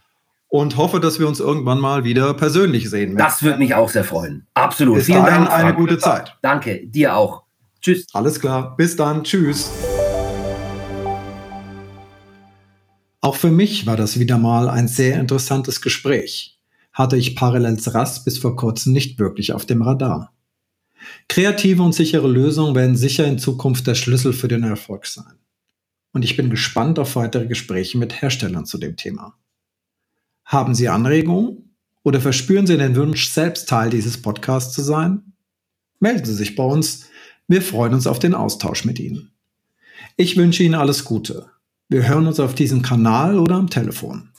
und 0.53 0.77
hoffe, 0.77 0.99
dass 0.99 1.17
wir 1.19 1.27
uns 1.27 1.39
irgendwann 1.39 1.79
mal 1.79 2.03
wieder 2.03 2.35
persönlich 2.35 2.87
sehen. 2.87 3.17
Das 3.17 3.41
würde 3.41 3.57
mich 3.57 3.73
auch 3.73 3.89
sehr 3.89 4.03
freuen. 4.03 4.45
Absolut. 4.53 4.97
Bis 4.97 5.07
Vielen 5.07 5.25
Dank. 5.25 5.51
Eine 5.51 5.73
gute 5.73 5.97
Zeit. 5.97 6.37
Danke, 6.43 6.85
dir 6.85 7.15
auch. 7.15 7.41
Tschüss. 7.81 8.05
Alles 8.13 8.39
klar. 8.39 8.75
Bis 8.77 8.95
dann. 8.95 9.23
Tschüss. 9.23 9.71
Auch 13.19 13.35
für 13.35 13.49
mich 13.49 13.87
war 13.87 13.97
das 13.97 14.19
wieder 14.19 14.37
mal 14.37 14.69
ein 14.69 14.87
sehr 14.87 15.19
interessantes 15.19 15.81
Gespräch. 15.81 16.59
Hatte 16.91 17.17
ich 17.17 17.35
Parallels 17.35 17.95
RAS 17.95 18.23
bis 18.23 18.37
vor 18.37 18.55
kurzem 18.55 18.93
nicht 18.93 19.17
wirklich 19.17 19.53
auf 19.53 19.65
dem 19.65 19.81
Radar. 19.81 20.33
Kreative 21.27 21.81
und 21.81 21.93
sichere 21.93 22.27
Lösungen 22.27 22.75
werden 22.75 22.95
sicher 22.95 23.25
in 23.25 23.39
Zukunft 23.39 23.87
der 23.87 23.95
Schlüssel 23.95 24.33
für 24.33 24.47
den 24.47 24.63
Erfolg 24.63 25.05
sein. 25.05 25.39
Und 26.11 26.23
ich 26.23 26.37
bin 26.37 26.49
gespannt 26.49 26.99
auf 26.99 27.15
weitere 27.15 27.47
Gespräche 27.47 27.97
mit 27.97 28.21
Herstellern 28.21 28.65
zu 28.65 28.77
dem 28.77 28.95
Thema. 28.95 29.37
Haben 30.45 30.75
Sie 30.75 30.89
Anregungen 30.89 31.75
oder 32.03 32.21
verspüren 32.21 32.67
Sie 32.67 32.77
den 32.77 32.95
Wunsch, 32.95 33.29
selbst 33.29 33.67
Teil 33.67 33.89
dieses 33.89 34.21
Podcasts 34.21 34.73
zu 34.73 34.83
sein? 34.83 35.33
Melden 35.99 36.25
Sie 36.25 36.35
sich 36.35 36.55
bei 36.55 36.63
uns. 36.63 37.07
Wir 37.47 37.61
freuen 37.61 37.93
uns 37.93 38.07
auf 38.07 38.19
den 38.19 38.35
Austausch 38.35 38.85
mit 38.85 38.99
Ihnen. 38.99 39.31
Ich 40.15 40.37
wünsche 40.37 40.63
Ihnen 40.63 40.75
alles 40.75 41.05
Gute. 41.05 41.49
Wir 41.89 42.07
hören 42.07 42.27
uns 42.27 42.39
auf 42.39 42.55
diesem 42.55 42.81
Kanal 42.81 43.39
oder 43.39 43.55
am 43.55 43.69
Telefon. 43.69 44.29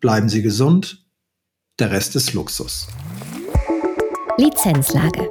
Bleiben 0.00 0.28
Sie 0.28 0.42
gesund. 0.42 1.04
Der 1.78 1.90
Rest 1.90 2.16
ist 2.16 2.34
Luxus. 2.34 2.88
Lizenzlage. 4.36 5.30